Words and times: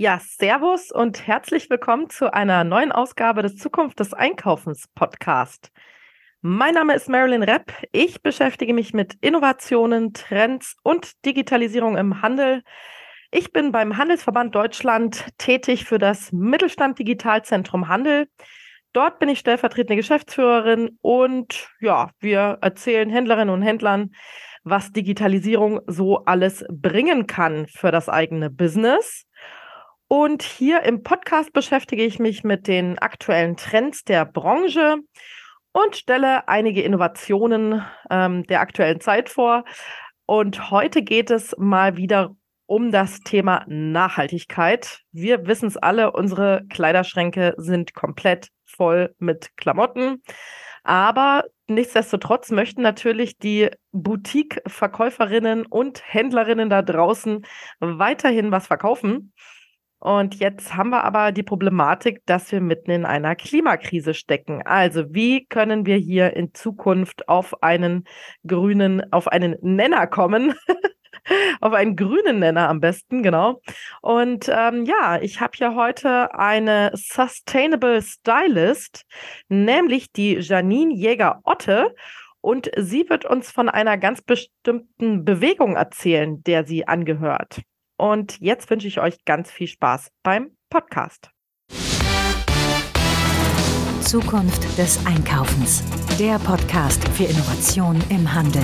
Ja, 0.00 0.20
Servus 0.20 0.92
und 0.92 1.26
herzlich 1.26 1.70
willkommen 1.70 2.08
zu 2.08 2.32
einer 2.32 2.62
neuen 2.62 2.92
Ausgabe 2.92 3.42
des 3.42 3.56
Zukunft 3.56 3.98
des 3.98 4.14
Einkaufens 4.14 4.86
Podcast. 4.94 5.72
Mein 6.40 6.74
Name 6.74 6.94
ist 6.94 7.08
Marilyn 7.08 7.42
Repp. 7.42 7.72
Ich 7.90 8.22
beschäftige 8.22 8.74
mich 8.74 8.94
mit 8.94 9.14
Innovationen, 9.22 10.12
Trends 10.12 10.76
und 10.84 11.24
Digitalisierung 11.26 11.96
im 11.96 12.22
Handel. 12.22 12.62
Ich 13.32 13.52
bin 13.52 13.72
beim 13.72 13.96
Handelsverband 13.96 14.54
Deutschland 14.54 15.26
tätig 15.36 15.84
für 15.84 15.98
das 15.98 16.30
Mittelstand 16.30 17.00
Digitalzentrum 17.00 17.88
Handel. 17.88 18.28
Dort 18.92 19.18
bin 19.18 19.28
ich 19.28 19.40
stellvertretende 19.40 19.96
Geschäftsführerin 19.96 20.96
und 21.00 21.70
ja, 21.80 22.12
wir 22.20 22.58
erzählen 22.60 23.10
Händlerinnen 23.10 23.52
und 23.52 23.62
Händlern, 23.62 24.12
was 24.62 24.92
Digitalisierung 24.92 25.80
so 25.88 26.24
alles 26.24 26.64
bringen 26.70 27.26
kann 27.26 27.66
für 27.66 27.90
das 27.90 28.08
eigene 28.08 28.48
Business. 28.48 29.27
Und 30.08 30.42
hier 30.42 30.84
im 30.84 31.02
Podcast 31.02 31.52
beschäftige 31.52 32.02
ich 32.02 32.18
mich 32.18 32.42
mit 32.42 32.66
den 32.66 32.98
aktuellen 32.98 33.56
Trends 33.58 34.04
der 34.04 34.24
Branche 34.24 34.96
und 35.72 35.96
stelle 35.96 36.48
einige 36.48 36.80
Innovationen 36.80 37.84
ähm, 38.10 38.42
der 38.44 38.60
aktuellen 38.60 39.00
Zeit 39.00 39.28
vor. 39.28 39.64
Und 40.24 40.70
heute 40.70 41.02
geht 41.02 41.30
es 41.30 41.54
mal 41.58 41.98
wieder 41.98 42.34
um 42.64 42.90
das 42.90 43.20
Thema 43.20 43.64
Nachhaltigkeit. 43.66 45.00
Wir 45.12 45.46
wissen 45.46 45.68
es 45.68 45.76
alle, 45.76 46.12
unsere 46.12 46.62
Kleiderschränke 46.70 47.54
sind 47.58 47.92
komplett 47.92 48.48
voll 48.64 49.14
mit 49.18 49.56
Klamotten. 49.58 50.22
Aber 50.84 51.44
nichtsdestotrotz 51.66 52.50
möchten 52.50 52.80
natürlich 52.80 53.36
die 53.36 53.68
Boutique-Verkäuferinnen 53.92 55.66
und 55.66 56.02
Händlerinnen 56.02 56.70
da 56.70 56.80
draußen 56.80 57.44
weiterhin 57.80 58.50
was 58.50 58.66
verkaufen. 58.66 59.34
Und 60.00 60.36
jetzt 60.36 60.76
haben 60.76 60.90
wir 60.90 61.02
aber 61.02 61.32
die 61.32 61.42
Problematik, 61.42 62.22
dass 62.24 62.52
wir 62.52 62.60
mitten 62.60 62.92
in 62.92 63.04
einer 63.04 63.34
Klimakrise 63.34 64.14
stecken. 64.14 64.62
Also 64.64 65.12
wie 65.12 65.44
können 65.46 65.86
wir 65.86 65.96
hier 65.96 66.36
in 66.36 66.54
Zukunft 66.54 67.28
auf 67.28 67.62
einen 67.62 68.04
grünen, 68.46 69.12
auf 69.12 69.26
einen 69.26 69.56
Nenner 69.60 70.06
kommen? 70.06 70.54
auf 71.60 71.72
einen 71.72 71.96
grünen 71.96 72.38
Nenner 72.38 72.68
am 72.68 72.80
besten, 72.80 73.22
genau. 73.22 73.60
Und 74.00 74.48
ähm, 74.48 74.84
ja, 74.84 75.20
ich 75.20 75.40
habe 75.40 75.52
hier 75.56 75.74
heute 75.74 76.32
eine 76.34 76.92
Sustainable 76.94 78.00
Stylist, 78.00 79.04
nämlich 79.48 80.12
die 80.12 80.34
Janine 80.36 80.94
Jäger-Otte. 80.94 81.94
Und 82.40 82.70
sie 82.76 83.10
wird 83.10 83.24
uns 83.24 83.50
von 83.50 83.68
einer 83.68 83.98
ganz 83.98 84.22
bestimmten 84.22 85.24
Bewegung 85.24 85.74
erzählen, 85.74 86.42
der 86.44 86.64
sie 86.64 86.86
angehört. 86.86 87.62
Und 87.98 88.40
jetzt 88.40 88.70
wünsche 88.70 88.86
ich 88.86 89.00
euch 89.00 89.24
ganz 89.24 89.50
viel 89.50 89.66
Spaß 89.66 90.12
beim 90.22 90.52
Podcast. 90.70 91.30
Zukunft 94.00 94.78
des 94.78 95.04
Einkaufens. 95.04 95.82
Der 96.16 96.38
Podcast 96.38 97.06
für 97.08 97.24
Innovation 97.24 98.00
im 98.08 98.32
Handel. 98.32 98.62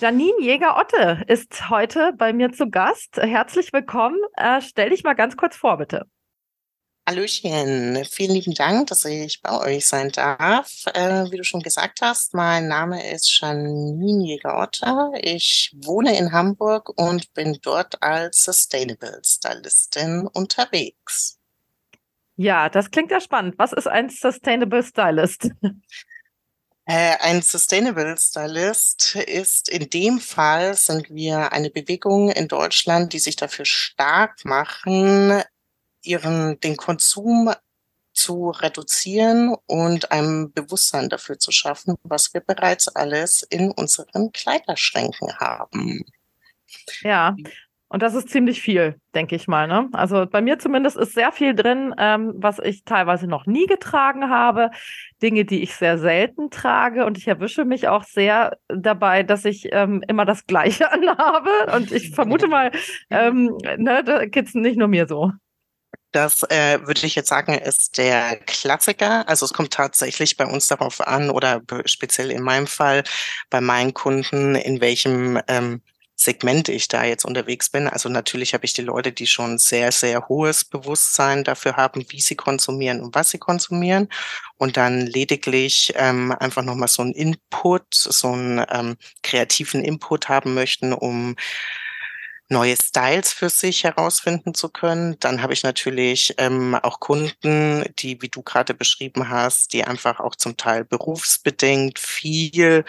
Janine 0.00 0.40
Jäger-Otte 0.40 1.24
ist 1.26 1.68
heute 1.68 2.12
bei 2.16 2.32
mir 2.32 2.52
zu 2.52 2.70
Gast. 2.70 3.16
Herzlich 3.16 3.72
willkommen. 3.72 4.18
Äh, 4.36 4.60
stell 4.60 4.90
dich 4.90 5.02
mal 5.02 5.14
ganz 5.14 5.36
kurz 5.36 5.56
vor, 5.56 5.78
bitte. 5.78 6.06
Hallöchen, 7.06 8.02
vielen 8.06 8.32
lieben 8.34 8.54
Dank, 8.54 8.86
dass 8.86 9.04
ich 9.04 9.42
bei 9.42 9.60
euch 9.60 9.86
sein 9.86 10.10
darf. 10.10 10.86
Äh, 10.94 11.30
wie 11.30 11.36
du 11.36 11.44
schon 11.44 11.60
gesagt 11.60 12.00
hast, 12.00 12.32
mein 12.32 12.66
Name 12.66 13.12
ist 13.12 13.40
Janine 13.40 14.24
Jäger-Otter. 14.24 15.12
Ich 15.20 15.76
wohne 15.76 16.16
in 16.16 16.32
Hamburg 16.32 16.88
und 16.98 17.34
bin 17.34 17.58
dort 17.60 18.02
als 18.02 18.42
Sustainable 18.44 19.20
Stylistin 19.22 20.26
unterwegs. 20.32 21.38
Ja, 22.36 22.70
das 22.70 22.90
klingt 22.90 23.10
ja 23.10 23.20
spannend. 23.20 23.56
Was 23.58 23.74
ist 23.74 23.86
ein 23.86 24.08
Sustainable 24.08 24.82
Stylist? 24.82 25.50
Äh, 26.86 27.16
ein 27.20 27.40
Sustainable 27.40 28.14
Stylist 28.18 29.16
ist 29.16 29.70
in 29.70 29.88
dem 29.88 30.20
Fall 30.20 30.74
sind 30.74 31.08
wir 31.08 31.50
eine 31.52 31.70
Bewegung 31.70 32.30
in 32.30 32.46
Deutschland, 32.46 33.14
die 33.14 33.18
sich 33.20 33.36
dafür 33.36 33.64
stark 33.64 34.44
machen, 34.44 35.42
ihren, 36.04 36.58
den 36.60 36.76
Konsum 36.76 37.52
zu 38.12 38.50
reduzieren 38.50 39.56
und 39.66 40.12
ein 40.12 40.52
Bewusstsein 40.52 41.08
dafür 41.08 41.38
zu 41.38 41.50
schaffen, 41.50 41.96
was 42.04 42.32
wir 42.32 42.40
bereits 42.40 42.88
alles 42.88 43.42
in 43.42 43.72
unseren 43.72 44.30
Kleiderschränken 44.32 45.38
haben. 45.38 46.04
Ja, 47.02 47.34
und 47.94 48.02
das 48.02 48.14
ist 48.14 48.28
ziemlich 48.28 48.60
viel, 48.60 49.00
denke 49.14 49.36
ich 49.36 49.46
mal. 49.46 49.68
Ne? 49.68 49.88
Also 49.92 50.26
bei 50.26 50.40
mir 50.40 50.58
zumindest 50.58 50.96
ist 50.96 51.14
sehr 51.14 51.30
viel 51.30 51.54
drin, 51.54 51.94
ähm, 51.96 52.32
was 52.34 52.58
ich 52.58 52.82
teilweise 52.82 53.28
noch 53.28 53.46
nie 53.46 53.66
getragen 53.66 54.30
habe. 54.30 54.70
Dinge, 55.22 55.44
die 55.44 55.62
ich 55.62 55.76
sehr 55.76 55.96
selten 55.98 56.50
trage. 56.50 57.06
Und 57.06 57.18
ich 57.18 57.28
erwische 57.28 57.64
mich 57.64 57.86
auch 57.86 58.02
sehr 58.02 58.58
dabei, 58.66 59.22
dass 59.22 59.44
ich 59.44 59.68
ähm, 59.70 60.02
immer 60.08 60.24
das 60.24 60.46
Gleiche 60.46 60.90
anhabe. 60.92 61.50
Und 61.72 61.92
ich 61.92 62.10
vermute 62.10 62.48
mal, 62.48 62.72
ähm, 63.10 63.56
ne, 63.76 64.02
da 64.02 64.26
geht 64.26 64.48
es 64.48 64.54
nicht 64.54 64.76
nur 64.76 64.88
mir 64.88 65.06
so. 65.06 65.30
Das 66.12 66.42
äh, 66.44 66.78
würde 66.86 67.06
ich 67.06 67.14
jetzt 67.14 67.28
sagen, 67.28 67.54
ist 67.54 67.98
der 67.98 68.36
Klassiker. 68.46 69.28
Also 69.28 69.44
es 69.46 69.52
kommt 69.52 69.72
tatsächlich 69.72 70.36
bei 70.36 70.46
uns 70.46 70.68
darauf 70.68 71.00
an 71.00 71.30
oder 71.30 71.62
speziell 71.86 72.30
in 72.30 72.42
meinem 72.42 72.66
Fall 72.66 73.04
bei 73.50 73.60
meinen 73.60 73.94
Kunden, 73.94 74.54
in 74.54 74.80
welchem 74.80 75.40
ähm, 75.48 75.82
Segment 76.16 76.68
ich 76.68 76.88
da 76.88 77.04
jetzt 77.04 77.24
unterwegs 77.24 77.70
bin. 77.70 77.88
Also 77.88 78.08
natürlich 78.08 78.54
habe 78.54 78.64
ich 78.64 78.72
die 78.72 78.82
Leute, 78.82 79.12
die 79.12 79.26
schon 79.26 79.58
sehr, 79.58 79.90
sehr 79.90 80.28
hohes 80.28 80.64
Bewusstsein 80.64 81.42
dafür 81.42 81.76
haben, 81.76 82.04
wie 82.08 82.20
sie 82.20 82.36
konsumieren 82.36 83.00
und 83.00 83.14
was 83.14 83.30
sie 83.30 83.38
konsumieren. 83.38 84.08
Und 84.56 84.76
dann 84.76 85.00
lediglich 85.00 85.92
ähm, 85.96 86.32
einfach 86.38 86.62
nochmal 86.62 86.88
so 86.88 87.02
einen 87.02 87.14
Input, 87.14 87.86
so 87.92 88.32
einen 88.32 88.64
ähm, 88.70 88.96
kreativen 89.22 89.82
Input 89.84 90.28
haben 90.28 90.54
möchten, 90.54 90.92
um 90.92 91.34
neue 92.48 92.76
Styles 92.76 93.32
für 93.32 93.48
sich 93.50 93.84
herausfinden 93.84 94.54
zu 94.54 94.68
können. 94.68 95.16
Dann 95.20 95.42
habe 95.42 95.52
ich 95.54 95.62
natürlich 95.62 96.34
ähm, 96.38 96.74
auch 96.76 97.00
Kunden, 97.00 97.84
die, 97.98 98.20
wie 98.22 98.28
du 98.28 98.42
gerade 98.42 98.74
beschrieben 98.74 99.28
hast, 99.28 99.72
die 99.72 99.84
einfach 99.84 100.20
auch 100.20 100.36
zum 100.36 100.56
Teil 100.56 100.84
berufsbedingt 100.84 101.98
viel 101.98 102.84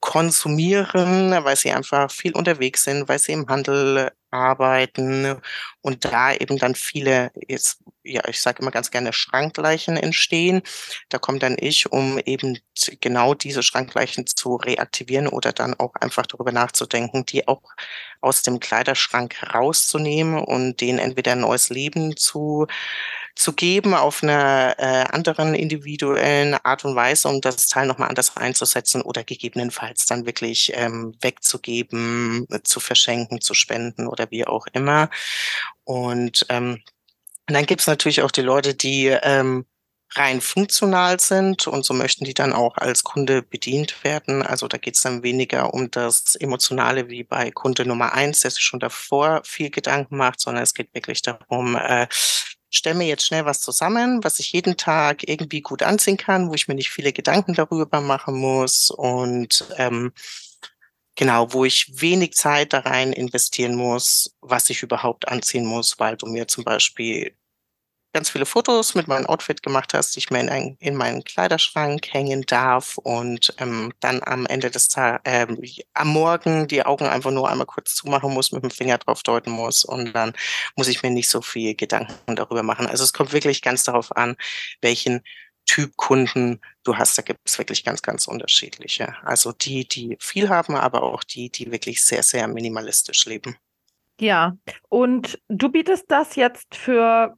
konsumieren, 0.00 1.32
weil 1.44 1.56
sie 1.56 1.72
einfach 1.72 2.10
viel 2.10 2.32
unterwegs 2.34 2.84
sind, 2.84 3.08
weil 3.08 3.18
sie 3.18 3.32
im 3.32 3.48
Handel 3.48 4.12
arbeiten 4.30 5.36
und 5.82 6.04
da 6.04 6.32
eben 6.34 6.58
dann 6.58 6.74
viele, 6.74 7.30
jetzt, 7.48 7.82
ja, 8.04 8.22
ich 8.28 8.40
sage 8.40 8.62
immer 8.62 8.70
ganz 8.70 8.90
gerne 8.90 9.12
Schrankleichen 9.12 9.96
entstehen. 9.96 10.62
Da 11.08 11.18
kommt 11.18 11.42
dann 11.42 11.56
ich, 11.58 11.92
um 11.92 12.18
eben 12.18 12.58
genau 13.00 13.34
diese 13.34 13.62
Schrankleichen 13.62 14.26
zu 14.26 14.56
reaktivieren 14.56 15.28
oder 15.28 15.52
dann 15.52 15.74
auch 15.74 15.94
einfach 16.00 16.26
darüber 16.26 16.52
nachzudenken, 16.52 17.26
die 17.26 17.48
auch 17.48 17.62
aus 18.20 18.42
dem 18.42 18.60
Kleiderschrank 18.60 19.36
rauszunehmen 19.54 20.38
und 20.38 20.80
denen 20.80 20.98
entweder 20.98 21.32
ein 21.32 21.40
neues 21.40 21.68
Leben 21.70 22.16
zu 22.16 22.66
zu 23.40 23.54
geben 23.54 23.94
auf 23.94 24.22
einer 24.22 24.74
äh, 24.78 25.04
anderen 25.10 25.54
individuellen 25.54 26.54
Art 26.62 26.84
und 26.84 26.94
Weise, 26.94 27.26
um 27.26 27.40
das 27.40 27.68
Teil 27.68 27.86
nochmal 27.86 28.10
anders 28.10 28.36
einzusetzen 28.36 29.00
oder 29.00 29.24
gegebenenfalls 29.24 30.04
dann 30.04 30.26
wirklich 30.26 30.72
ähm, 30.74 31.16
wegzugeben, 31.22 32.46
zu 32.64 32.80
verschenken, 32.80 33.40
zu 33.40 33.54
spenden 33.54 34.08
oder 34.08 34.30
wie 34.30 34.46
auch 34.46 34.66
immer. 34.74 35.08
Und 35.84 36.44
ähm, 36.50 36.82
dann 37.46 37.64
gibt's 37.64 37.86
natürlich 37.86 38.20
auch 38.20 38.30
die 38.30 38.42
Leute, 38.42 38.74
die 38.74 39.06
ähm, 39.06 39.64
rein 40.12 40.42
funktional 40.42 41.18
sind 41.18 41.66
und 41.66 41.86
so 41.86 41.94
möchten 41.94 42.26
die 42.26 42.34
dann 42.34 42.52
auch 42.52 42.76
als 42.76 43.04
Kunde 43.04 43.42
bedient 43.42 44.04
werden. 44.04 44.42
Also 44.42 44.68
da 44.68 44.76
geht's 44.76 45.00
dann 45.00 45.22
weniger 45.22 45.72
um 45.72 45.90
das 45.90 46.34
Emotionale 46.36 47.08
wie 47.08 47.24
bei 47.24 47.50
Kunde 47.52 47.86
Nummer 47.86 48.12
eins, 48.12 48.40
der 48.40 48.50
sich 48.50 48.64
schon 48.64 48.80
davor 48.80 49.40
viel 49.44 49.70
Gedanken 49.70 50.18
macht, 50.18 50.40
sondern 50.40 50.62
es 50.62 50.74
geht 50.74 50.92
wirklich 50.94 51.22
darum, 51.22 51.76
äh, 51.76 52.06
stelle 52.70 52.96
mir 52.96 53.06
jetzt 53.06 53.26
schnell 53.26 53.44
was 53.44 53.60
zusammen, 53.60 54.22
was 54.24 54.38
ich 54.38 54.52
jeden 54.52 54.76
Tag 54.76 55.28
irgendwie 55.28 55.60
gut 55.60 55.82
anziehen 55.82 56.16
kann, 56.16 56.48
wo 56.48 56.54
ich 56.54 56.68
mir 56.68 56.74
nicht 56.74 56.90
viele 56.90 57.12
Gedanken 57.12 57.54
darüber 57.54 58.00
machen 58.00 58.36
muss 58.36 58.90
und 58.90 59.64
ähm, 59.76 60.12
genau, 61.16 61.52
wo 61.52 61.64
ich 61.64 62.00
wenig 62.00 62.34
Zeit 62.34 62.72
da 62.72 62.80
rein 62.80 63.12
investieren 63.12 63.74
muss, 63.74 64.36
was 64.40 64.70
ich 64.70 64.82
überhaupt 64.82 65.28
anziehen 65.28 65.66
muss, 65.66 65.98
weil 65.98 66.16
du 66.16 66.26
mir 66.26 66.48
zum 66.48 66.64
Beispiel 66.64 67.34
ganz 68.12 68.30
viele 68.30 68.46
Fotos 68.46 68.94
mit 68.94 69.08
meinem 69.08 69.26
Outfit 69.26 69.62
gemacht 69.62 69.94
hast, 69.94 70.14
die 70.14 70.18
ich 70.18 70.30
mir 70.30 70.40
in, 70.40 70.48
ein, 70.48 70.76
in 70.80 70.96
meinen 70.96 71.22
Kleiderschrank 71.22 72.12
hängen 72.12 72.42
darf 72.42 72.98
und 72.98 73.54
ähm, 73.58 73.92
dann 74.00 74.20
am 74.24 74.46
Ende 74.46 74.70
des 74.70 74.88
Tages, 74.88 75.20
ähm, 75.24 75.62
am 75.94 76.08
Morgen 76.08 76.66
die 76.66 76.84
Augen 76.84 77.06
einfach 77.06 77.30
nur 77.30 77.48
einmal 77.48 77.66
kurz 77.66 77.94
zumachen 77.94 78.32
muss, 78.32 78.52
mit 78.52 78.62
dem 78.62 78.70
Finger 78.70 78.98
drauf 78.98 79.22
deuten 79.22 79.50
muss 79.50 79.84
und 79.84 80.12
dann 80.12 80.32
muss 80.76 80.88
ich 80.88 81.02
mir 81.02 81.10
nicht 81.10 81.28
so 81.28 81.40
viel 81.42 81.74
Gedanken 81.74 82.36
darüber 82.36 82.62
machen. 82.62 82.86
Also 82.86 83.04
es 83.04 83.12
kommt 83.12 83.32
wirklich 83.32 83.62
ganz 83.62 83.84
darauf 83.84 84.16
an, 84.16 84.36
welchen 84.80 85.22
Typ 85.66 85.96
Kunden 85.96 86.60
du 86.82 86.96
hast. 86.96 87.16
Da 87.16 87.22
gibt 87.22 87.40
es 87.44 87.58
wirklich 87.58 87.84
ganz, 87.84 88.02
ganz 88.02 88.26
unterschiedliche. 88.26 89.14
Also 89.22 89.52
die, 89.52 89.86
die 89.86 90.16
viel 90.18 90.48
haben, 90.48 90.74
aber 90.74 91.02
auch 91.04 91.22
die, 91.22 91.50
die 91.50 91.70
wirklich 91.70 92.04
sehr, 92.04 92.24
sehr 92.24 92.48
minimalistisch 92.48 93.24
leben. 93.26 93.56
Ja, 94.20 94.56
und 94.88 95.38
du 95.48 95.70
bietest 95.70 96.06
das 96.08 96.36
jetzt 96.36 96.74
für 96.74 97.36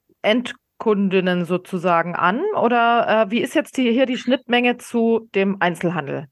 Endkundinnen 0.82 1.44
sozusagen 1.44 2.17
an 2.17 2.43
oder 2.61 3.26
äh, 3.26 3.31
wie 3.31 3.40
ist 3.40 3.55
jetzt 3.55 3.76
die, 3.76 3.93
hier 3.93 4.06
die 4.06 4.19
Schnittmenge 4.19 4.79
zu 4.79 5.29
dem 5.34 5.56
Einzelhandel? 5.61 6.26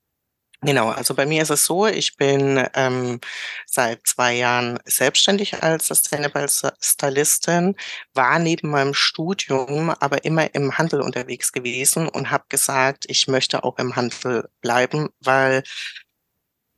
Genau, 0.62 0.90
also 0.90 1.14
bei 1.14 1.24
mir 1.24 1.40
ist 1.40 1.50
es 1.50 1.64
so, 1.64 1.86
ich 1.86 2.16
bin 2.16 2.62
ähm, 2.74 3.18
seit 3.64 4.06
zwei 4.06 4.34
Jahren 4.34 4.78
selbstständig 4.84 5.62
als 5.62 5.86
Sustainable 5.86 6.48
Stylistin, 6.48 7.76
war 8.12 8.38
neben 8.38 8.68
meinem 8.68 8.92
Studium 8.92 9.88
aber 9.88 10.24
immer 10.24 10.54
im 10.54 10.76
Handel 10.76 11.00
unterwegs 11.00 11.52
gewesen 11.52 12.08
und 12.08 12.30
habe 12.30 12.44
gesagt, 12.50 13.06
ich 13.08 13.26
möchte 13.26 13.64
auch 13.64 13.78
im 13.78 13.96
Handel 13.96 14.50
bleiben, 14.60 15.08
weil 15.20 15.62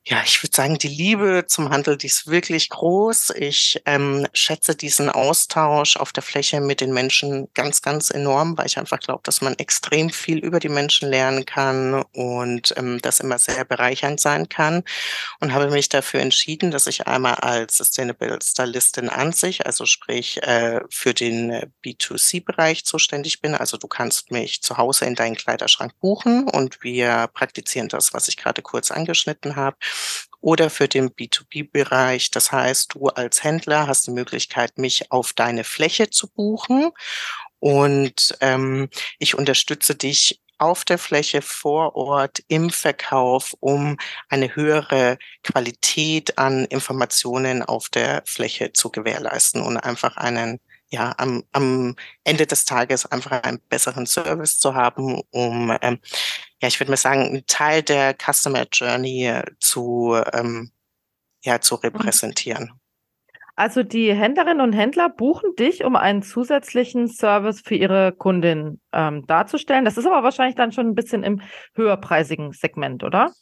ja, 0.04 0.20
ich 0.26 0.42
würde 0.42 0.56
sagen, 0.56 0.78
die 0.78 0.88
Liebe 0.88 1.44
zum 1.46 1.70
Handel, 1.70 1.96
die 1.96 2.08
ist 2.08 2.26
wirklich 2.26 2.70
groß. 2.70 3.34
Ich 3.36 3.80
ähm, 3.86 4.26
schätze 4.32 4.74
diesen 4.74 5.08
Austausch 5.08 5.96
auf 5.96 6.12
der 6.12 6.24
Fläche 6.24 6.60
mit 6.60 6.80
den 6.80 6.92
Menschen 6.92 7.46
ganz, 7.54 7.82
ganz 7.82 8.10
enorm, 8.10 8.58
weil 8.58 8.66
ich 8.66 8.78
einfach 8.78 8.98
glaube, 8.98 9.20
dass 9.22 9.42
man 9.42 9.56
extrem 9.60 10.10
viel 10.10 10.38
über 10.38 10.58
die 10.58 10.68
Menschen 10.68 11.08
lernen 11.08 11.46
kann 11.46 12.02
und 12.14 12.74
ähm, 12.76 13.00
das 13.00 13.20
immer 13.20 13.38
sehr 13.38 13.64
bereichernd 13.64 14.18
sein 14.18 14.48
kann. 14.48 14.82
Und 15.38 15.52
habe 15.52 15.70
mich 15.70 15.88
dafür 15.88 16.18
entschieden, 16.18 16.72
dass 16.72 16.88
ich 16.88 17.06
einmal 17.06 17.34
als 17.36 17.76
Sustainable 17.76 18.40
Stylistin 18.42 19.08
an 19.08 19.32
sich, 19.32 19.66
also 19.66 19.86
sprich 19.86 20.42
äh, 20.42 20.80
für 20.90 21.14
den 21.14 21.72
B2C-Bereich 21.84 22.84
zuständig 22.84 23.40
bin. 23.40 23.54
Also 23.54 23.76
du 23.76 23.86
kannst 23.86 24.32
mich 24.32 24.62
zu 24.62 24.78
Hause 24.78 25.04
in 25.04 25.14
deinen 25.14 25.36
Kleiderschrank 25.36 25.92
buchen 26.00 26.48
und 26.48 26.82
wir 26.82 27.28
praktizieren 27.32 27.86
das, 27.86 28.12
was 28.12 28.26
ich 28.26 28.36
gerade 28.36 28.62
kurz 28.62 28.90
angeschnitten 28.90 29.54
habe 29.54 29.76
oder 30.40 30.70
für 30.70 30.88
den 30.88 31.10
B2B-Bereich. 31.10 32.30
Das 32.30 32.52
heißt, 32.52 32.94
du 32.94 33.08
als 33.08 33.44
Händler 33.44 33.86
hast 33.86 34.06
die 34.06 34.12
Möglichkeit, 34.12 34.78
mich 34.78 35.10
auf 35.12 35.32
deine 35.32 35.64
Fläche 35.64 36.10
zu 36.10 36.28
buchen 36.28 36.90
und 37.58 38.36
ähm, 38.40 38.88
ich 39.18 39.38
unterstütze 39.38 39.94
dich 39.94 40.40
auf 40.58 40.84
der 40.84 40.98
Fläche 40.98 41.42
vor 41.42 41.96
Ort 41.96 42.42
im 42.48 42.70
Verkauf, 42.70 43.54
um 43.60 43.96
eine 44.28 44.54
höhere 44.54 45.18
Qualität 45.42 46.38
an 46.38 46.64
Informationen 46.66 47.62
auf 47.62 47.88
der 47.88 48.22
Fläche 48.26 48.72
zu 48.72 48.90
gewährleisten 48.90 49.60
und 49.60 49.76
einfach 49.76 50.16
einen 50.16 50.60
ja, 50.88 51.14
am, 51.16 51.42
am 51.52 51.96
Ende 52.22 52.46
des 52.46 52.64
Tages 52.64 53.06
einfach 53.06 53.42
einen 53.42 53.60
besseren 53.68 54.06
Service 54.06 54.58
zu 54.58 54.74
haben, 54.74 55.22
um, 55.30 55.76
ähm, 55.80 55.98
ja, 56.62 56.68
ich 56.68 56.78
würde 56.78 56.92
mal 56.92 56.96
sagen, 56.96 57.22
einen 57.22 57.46
Teil 57.46 57.82
der 57.82 58.14
Customer 58.14 58.66
Journey 58.72 59.32
zu, 59.58 60.16
ähm, 60.32 60.70
ja, 61.42 61.60
zu 61.60 61.74
mhm. 61.74 61.80
repräsentieren. 61.80 62.72
Also 63.54 63.82
die 63.82 64.14
Händlerinnen 64.14 64.62
und 64.62 64.72
Händler 64.72 65.10
buchen 65.10 65.54
dich, 65.56 65.84
um 65.84 65.94
einen 65.94 66.22
zusätzlichen 66.22 67.08
Service 67.08 67.60
für 67.60 67.74
ihre 67.74 68.12
Kundin 68.12 68.80
ähm, 68.92 69.26
darzustellen. 69.26 69.84
Das 69.84 69.98
ist 69.98 70.06
aber 70.06 70.22
wahrscheinlich 70.22 70.54
dann 70.54 70.72
schon 70.72 70.86
ein 70.86 70.94
bisschen 70.94 71.22
im 71.22 71.42
höherpreisigen 71.74 72.52
Segment, 72.52 73.02
oder? 73.04 73.32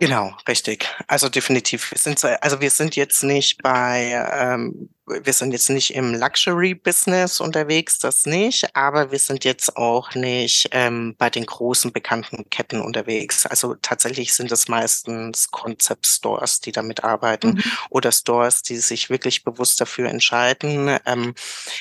Genau, 0.00 0.34
richtig. 0.48 0.88
Also 1.08 1.28
definitiv. 1.28 1.92
Wir 1.92 1.98
sind, 1.98 2.24
also 2.24 2.60
wir 2.60 2.70
sind 2.70 2.96
jetzt 2.96 3.22
nicht 3.22 3.62
bei 3.62 4.26
ähm, 4.32 4.88
wir 5.22 5.32
sind 5.32 5.52
jetzt 5.52 5.70
nicht 5.70 5.94
im 5.94 6.14
Luxury-Business 6.14 7.40
unterwegs, 7.40 7.98
das 7.98 8.26
nicht, 8.26 8.74
aber 8.76 9.10
wir 9.10 9.18
sind 9.18 9.44
jetzt 9.44 9.76
auch 9.76 10.14
nicht 10.14 10.68
ähm, 10.72 11.14
bei 11.18 11.30
den 11.30 11.46
großen 11.46 11.92
bekannten 11.92 12.48
Ketten 12.50 12.80
unterwegs. 12.80 13.46
Also 13.46 13.74
tatsächlich 13.74 14.32
sind 14.32 14.52
es 14.52 14.68
meistens 14.68 15.50
Concept-Stores, 15.50 16.60
die 16.60 16.72
damit 16.72 17.04
arbeiten 17.04 17.54
mhm. 17.54 17.62
oder 17.90 18.12
Stores, 18.12 18.62
die 18.62 18.76
sich 18.76 19.10
wirklich 19.10 19.44
bewusst 19.44 19.80
dafür 19.80 20.08
entscheiden, 20.08 20.98
ähm, 21.06 21.34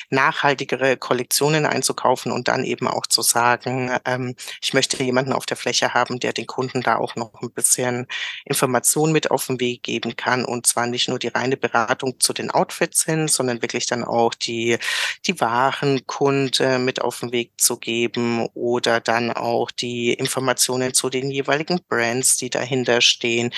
nachhaltigere 0.10 0.98
Kollektionen 0.98 1.66
einzukaufen 1.66 2.32
und 2.32 2.48
dann 2.48 2.64
eben 2.64 2.88
auch 2.88 3.06
zu 3.06 3.22
sagen, 3.22 3.92
ähm, 4.06 4.36
ich 4.62 4.74
möchte 4.74 5.02
jemanden 5.04 5.34
auf 5.34 5.46
der 5.46 5.58
Fläche 5.58 5.94
haben, 5.94 6.20
der 6.20 6.34
den 6.34 6.48
Kunden 6.48 6.82
da 6.82 6.98
auch 6.98 7.16
noch 7.16 7.42
ein 7.42 7.52
bisschen 7.52 8.08
Informationen 8.46 9.14
mit 9.14 9.32
auf 9.32 9.48
den 9.48 9.60
Weg 9.60 9.84
geben 9.84 10.16
kann 10.16 10.46
und 10.46 10.66
zwar 10.68 10.88
nicht 10.88 11.10
nur 11.10 11.20
die 11.20 11.28
reine 11.28 11.58
Beratung 11.58 12.20
zu 12.20 12.34
den 12.34 12.52
Outfits 12.52 13.06
hin, 13.06 13.19
sind, 13.20 13.32
sondern 13.32 13.62
wirklich 13.62 13.86
dann 13.86 14.04
auch 14.04 14.34
die, 14.34 14.78
die 15.26 15.40
Warenkunde 15.40 16.80
mit 16.80 17.02
auf 17.02 17.20
den 17.20 17.32
Weg 17.32 17.52
zu 17.58 17.78
geben 17.78 18.48
oder 18.54 19.00
dann 19.00 19.32
auch 19.32 19.72
die 19.72 20.14
Informationen 20.14 20.94
zu 20.94 21.10
den 21.10 21.32
jeweiligen 21.32 21.80
Brands, 21.88 22.38
die 22.38 22.50
dahinter 22.50 23.02
stehen, 23.02 23.52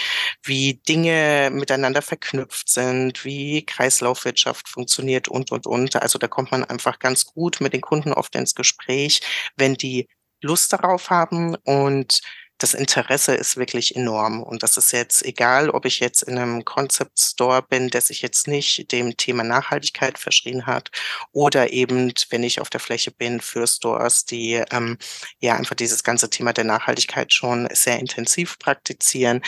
wie 0.43 0.75
Dinge 0.87 1.49
miteinander 1.51 2.01
verknüpft 2.01 2.69
sind, 2.69 3.23
wie 3.25 3.65
Kreislaufwirtschaft 3.65 4.67
funktioniert 4.67 5.27
und, 5.27 5.51
und, 5.51 5.67
und. 5.67 5.95
Also 5.95 6.19
da 6.19 6.27
kommt 6.27 6.51
man 6.51 6.63
einfach 6.63 6.99
ganz 6.99 7.25
gut 7.25 7.61
mit 7.61 7.73
den 7.73 7.81
Kunden 7.81 8.13
oft 8.13 8.35
ins 8.35 8.55
Gespräch, 8.55 9.21
wenn 9.55 9.75
die 9.75 10.07
Lust 10.41 10.73
darauf 10.73 11.09
haben 11.11 11.55
und 11.63 12.21
das 12.61 12.75
Interesse 12.75 13.33
ist 13.33 13.57
wirklich 13.57 13.95
enorm. 13.95 14.43
Und 14.43 14.61
das 14.61 14.77
ist 14.77 14.91
jetzt 14.91 15.25
egal, 15.25 15.69
ob 15.71 15.85
ich 15.85 15.99
jetzt 15.99 16.21
in 16.21 16.37
einem 16.37 16.63
Concept 16.63 17.19
Store 17.19 17.63
bin, 17.63 17.89
der 17.89 18.01
sich 18.01 18.21
jetzt 18.21 18.47
nicht 18.47 18.91
dem 18.91 19.17
Thema 19.17 19.43
Nachhaltigkeit 19.43 20.19
verschrien 20.19 20.67
hat, 20.67 20.91
oder 21.31 21.71
eben, 21.73 22.13
wenn 22.29 22.43
ich 22.43 22.61
auf 22.61 22.69
der 22.69 22.79
Fläche 22.79 23.11
bin 23.11 23.41
für 23.41 23.65
Stores, 23.65 24.25
die 24.25 24.63
ähm, 24.71 24.97
ja 25.39 25.55
einfach 25.55 25.75
dieses 25.75 26.03
ganze 26.03 26.29
Thema 26.29 26.53
der 26.53 26.65
Nachhaltigkeit 26.65 27.33
schon 27.33 27.67
sehr 27.71 27.99
intensiv 27.99 28.59
praktizieren, 28.59 29.41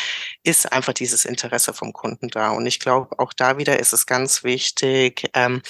ist 0.43 0.71
einfach 0.71 0.93
dieses 0.93 1.25
Interesse 1.25 1.73
vom 1.73 1.93
Kunden 1.93 2.29
da. 2.29 2.49
Und 2.49 2.65
ich 2.65 2.79
glaube, 2.79 3.19
auch 3.19 3.33
da 3.33 3.57
wieder 3.57 3.79
ist 3.79 3.93
es 3.93 4.07
ganz 4.07 4.43
wichtig, 4.43 5.29
ähm, 5.35 5.61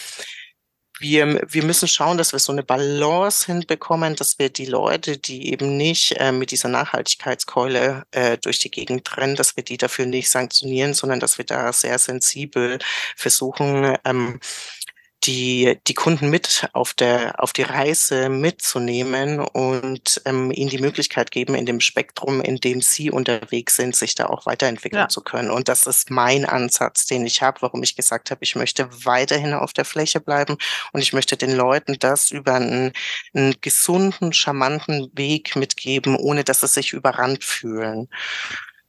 wir, 1.04 1.42
wir 1.48 1.64
müssen 1.64 1.88
schauen, 1.88 2.18
dass 2.18 2.32
wir 2.32 2.40
so 2.40 2.52
eine 2.52 2.64
Balance 2.64 3.46
hinbekommen, 3.46 4.16
dass 4.16 4.40
wir 4.40 4.50
die 4.50 4.66
Leute, 4.66 5.18
die 5.18 5.52
eben 5.52 5.78
nicht 5.78 6.14
äh, 6.14 6.32
mit 6.32 6.52
dieser 6.52 6.70
Nachhaltigkeitskeule 6.70 8.06
äh, 8.12 8.38
durch 8.38 8.60
die 8.60 8.72
Gegend 8.72 9.16
rennen, 9.18 9.36
dass 9.36 9.56
wir 9.56 9.64
die 9.64 9.78
dafür 9.78 10.06
nicht 10.06 10.30
sanktionieren, 10.30 10.94
sondern 10.94 11.20
dass 11.20 11.38
wir 11.38 11.46
da 11.46 11.72
sehr 11.74 12.00
sensibel 12.00 12.80
versuchen, 13.18 13.98
ähm, 14.06 14.40
die, 15.26 15.80
die 15.88 15.94
Kunden 15.94 16.30
mit 16.30 16.68
auf 16.74 16.94
der, 16.94 17.42
auf 17.42 17.54
die 17.54 17.62
Reise 17.62 18.30
mitzunehmen 18.30 19.40
und 19.40 20.22
ähm, 20.26 20.52
ihnen 20.52 20.70
die 20.70 20.80
Möglichkeit 20.80 21.32
geben, 21.32 21.56
in 21.56 21.66
dem 21.66 21.80
Spektrum, 21.80 22.42
in 22.42 22.58
dem 22.58 22.82
sie 22.82 23.10
unterwegs 23.10 23.76
sind, 23.76 23.96
sich 23.96 24.16
da 24.16 24.26
auch 24.26 24.46
weiterentwickeln 24.46 25.04
ja. 25.04 25.10
zu 25.10 25.22
können. 25.22 25.50
Und 25.50 25.70
das 25.70 25.86
ist 25.86 26.10
mein 26.10 26.46
Ansatz, 26.46 27.06
den 27.06 27.26
ich 27.26 27.42
habe, 27.42 27.62
warum 27.62 27.84
ich 27.84 27.96
gesagt 27.96 28.32
habe, 28.32 28.44
ich 28.44 28.56
möchte 28.56 28.90
weiterhin 29.06 29.54
auf 29.54 29.74
der 29.74 29.86
Fläche 29.86 30.20
bleiben 30.20 30.58
und 30.92 31.02
ich 31.02 31.14
möchte 31.14 31.38
den 31.38 31.56
Leuten 31.56 31.98
das 32.00 32.32
über 32.32 32.56
einen, 32.56 32.92
einen 33.34 33.56
gesunden, 33.62 34.34
charmanten 34.34 35.10
Weg 35.14 35.56
mitgeben, 35.56 36.16
ohne 36.16 36.44
dass 36.44 36.62
sie 36.62 36.68
sich 36.68 36.94
überrannt 36.94 37.44
fühlen. 37.44 38.10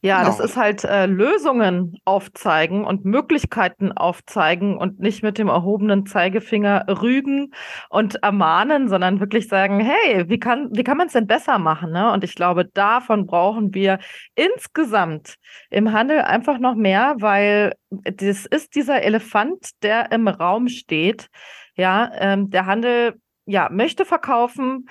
Ja, 0.05 0.19
genau. 0.19 0.37
das 0.37 0.41
ist 0.51 0.57
halt 0.59 0.85
äh, 0.85 1.07
Lösungen 1.07 1.97
aufzeigen 2.05 2.85
und 2.85 3.07
Möglichkeiten 3.07 3.91
aufzeigen 3.91 4.77
und 4.77 5.01
nicht 5.01 5.23
mit 5.23 5.39
dem 5.39 5.49
erhobenen 5.49 6.05
Zeigefinger 6.05 6.85
rügen 7.01 7.55
und 7.89 8.23
ermahnen, 8.23 8.91
sondern 8.91 9.19
wirklich 9.19 9.49
sagen, 9.49 9.81
hey, 9.81 10.29
wie 10.29 10.39
kann, 10.39 10.69
wie 10.73 10.85
kann 10.85 10.99
man 10.99 11.07
es 11.07 11.15
denn 11.15 11.27
besser 11.27 11.59
machen? 11.59 11.91
Ne? 11.91 12.13
Und 12.13 12.23
ich 12.23 12.35
glaube, 12.35 12.67
davon 12.67 13.25
brauchen 13.25 13.73
wir 13.73 13.99
insgesamt 14.35 15.37
im 15.71 15.91
Handel 15.93 16.21
einfach 16.21 16.59
noch 16.59 16.75
mehr, 16.75 17.15
weil 17.21 17.73
das 17.89 18.45
ist 18.45 18.75
dieser 18.75 19.01
Elefant, 19.05 19.71
der 19.83 20.13
im 20.13 20.29
Raum 20.29 20.69
steht. 20.69 21.29
Ja, 21.77 22.11
ähm, 22.19 22.51
der 22.51 22.67
Handel 22.67 23.15
ja, 23.47 23.71
möchte 23.71 24.05
verkaufen, 24.05 24.87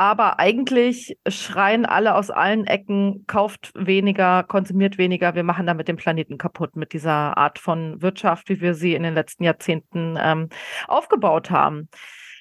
aber 0.00 0.38
eigentlich 0.38 1.18
schreien 1.28 1.84
alle 1.84 2.14
aus 2.14 2.30
allen 2.30 2.66
Ecken, 2.66 3.26
kauft 3.26 3.70
weniger, 3.74 4.44
konsumiert 4.44 4.96
weniger. 4.96 5.34
Wir 5.34 5.42
machen 5.42 5.66
damit 5.66 5.88
den 5.88 5.98
Planeten 5.98 6.38
kaputt 6.38 6.74
mit 6.74 6.94
dieser 6.94 7.36
Art 7.36 7.58
von 7.58 8.00
Wirtschaft, 8.00 8.48
wie 8.48 8.62
wir 8.62 8.72
sie 8.72 8.94
in 8.94 9.02
den 9.02 9.12
letzten 9.12 9.44
Jahrzehnten 9.44 10.16
ähm, 10.18 10.48
aufgebaut 10.88 11.50
haben. 11.50 11.90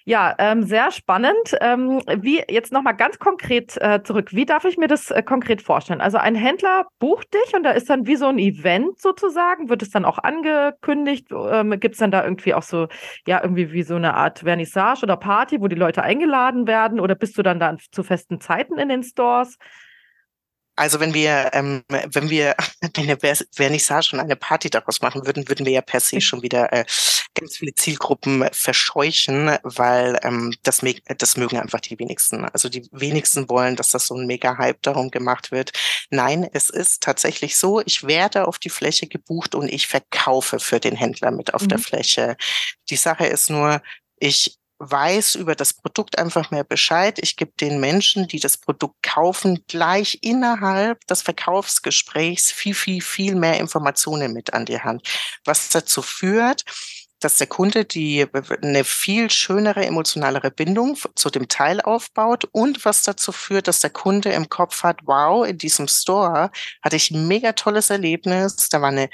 Ja, 0.10 0.34
ähm, 0.40 0.64
sehr 0.64 0.90
spannend. 0.90 1.56
Ähm, 1.62 2.02
wie 2.18 2.42
jetzt 2.50 2.74
nochmal 2.74 2.96
ganz 2.96 3.20
konkret 3.20 3.78
äh, 3.80 4.02
zurück. 4.02 4.34
Wie 4.34 4.48
darf 4.48 4.66
ich 4.66 4.76
mir 4.76 4.88
das 4.88 5.12
äh, 5.12 5.22
konkret 5.22 5.62
vorstellen? 5.62 6.02
Also 6.02 6.18
ein 6.18 6.34
Händler 6.34 6.88
bucht 6.98 7.32
dich 7.32 7.56
und 7.56 7.62
da 7.62 7.70
ist 7.70 7.92
dann 7.92 8.08
wie 8.08 8.16
so 8.16 8.26
ein 8.26 8.40
Event 8.40 9.00
sozusagen. 9.00 9.70
Wird 9.70 9.84
es 9.84 9.92
dann 9.92 10.06
auch 10.06 10.18
angekündigt? 10.18 11.28
Ähm, 11.32 11.80
Gibt 11.80 11.94
es 11.94 12.00
dann 12.00 12.10
da 12.10 12.24
irgendwie 12.24 12.56
auch 12.56 12.64
so, 12.64 12.88
ja, 13.28 13.40
irgendwie 13.44 13.72
wie 13.72 13.84
so 13.84 13.98
eine 13.98 14.16
Art 14.16 14.40
Vernissage 14.40 15.04
oder 15.04 15.16
Party, 15.16 15.62
wo 15.62 15.68
die 15.68 15.76
Leute 15.76 16.02
eingeladen 16.02 16.66
werden? 16.66 17.00
Oder 17.00 17.14
bist 17.14 17.38
du 17.38 17.44
dann 17.44 17.60
da 17.60 17.78
zu 17.92 18.02
festen 18.02 18.42
Zeiten 18.42 18.80
in 18.80 18.90
den 18.90 19.04
Stores? 19.04 19.60
Also 20.80 21.02
wenn 21.02 21.14
wir, 21.14 21.50
ähm, 21.52 21.84
wenn 21.90 22.30
wir 22.30 22.56
eine 22.96 23.18
Vernissage 23.52 24.12
und 24.14 24.22
eine 24.22 24.38
Party 24.38 24.70
daraus 24.70 25.02
machen 25.02 25.26
würden, 25.26 25.50
würden 25.50 25.66
wir 25.66 25.74
ja 25.74 25.82
per 25.82 26.00
se 26.00 26.22
schon 26.22 26.42
wieder 26.42 26.72
äh, 26.72 26.86
ganz 27.36 27.58
viele 27.58 27.74
Zielgruppen 27.74 28.48
verscheuchen, 28.54 29.58
weil 29.64 30.18
ähm, 30.24 30.54
das, 30.64 30.80
das 31.18 31.36
mögen 31.36 31.60
einfach 31.60 31.82
die 31.82 32.00
wenigsten. 32.00 32.46
Also 32.46 32.70
die 32.70 32.88
wenigsten 32.94 33.50
wollen, 33.50 33.76
dass 33.76 33.90
das 33.90 34.08
so 34.08 34.16
ein 34.16 34.26
Mega-Hype 34.26 34.82
darum 34.82 35.12
gemacht 35.12 35.52
wird. 35.52 35.74
Nein, 36.12 36.48
es 36.54 36.70
ist 36.70 37.04
tatsächlich 37.04 37.58
so, 37.58 37.82
ich 37.82 38.08
werde 38.08 38.48
auf 38.48 38.58
die 38.58 38.70
Fläche 38.70 39.08
gebucht 39.08 39.56
und 39.56 39.68
ich 39.68 39.86
verkaufe 39.88 40.60
für 40.60 40.80
den 40.80 40.96
Händler 40.96 41.32
mit 41.32 41.54
auf 41.54 41.64
mhm. 41.64 41.70
der 41.70 41.80
Fläche. 41.80 42.38
Die 42.90 42.96
Sache 42.96 43.26
ist 43.26 43.50
nur, 43.50 43.82
ich 44.18 44.59
weiß 44.80 45.36
über 45.36 45.56
das 45.56 45.74
Produkt 45.74 46.18
einfach 46.18 46.52
mehr 46.52 46.64
Bescheid. 46.64 47.20
Ich 47.22 47.36
gebe 47.36 47.52
den 47.60 47.80
Menschen, 47.80 48.28
die 48.28 48.40
das 48.40 48.58
Produkt 48.58 49.04
kaufen, 49.04 49.64
gleich 49.68 50.20
innerhalb 50.22 51.06
des 51.08 51.22
Verkaufsgesprächs 51.22 52.52
viel, 52.52 52.74
viel, 52.74 53.02
viel 53.02 53.36
mehr 53.36 53.60
Informationen 53.60 54.34
mit 54.34 54.54
an 54.54 54.66
die 54.66 54.80
Hand, 54.80 55.08
was 55.46 55.70
dazu 55.70 56.02
führt, 56.02 56.64
dass 57.20 57.36
der 57.36 57.48
Kunde 57.48 57.86
die 57.86 58.26
eine 58.62 58.84
viel 58.84 59.30
schönere 59.30 59.86
emotionalere 59.86 60.52
Bindung 60.52 60.98
zu 61.16 61.30
dem 61.30 61.48
Teil 61.48 61.82
aufbaut 61.82 62.46
und 62.52 62.86
was 62.86 63.04
dazu 63.04 63.32
führt, 63.32 63.68
dass 63.68 63.80
der 63.80 63.90
Kunde 63.90 64.32
im 64.32 64.50
Kopf 64.50 64.84
hat, 64.84 65.00
wow, 65.04 65.46
in 65.46 65.58
diesem 65.58 65.88
Store 65.88 66.50
hatte 66.82 66.96
ich 66.96 67.12
ein 67.12 67.28
mega 67.28 67.52
tolles 67.54 67.90
Erlebnis, 67.90 68.70
da 68.70 68.82
war 68.82 68.90
eine 68.90 69.10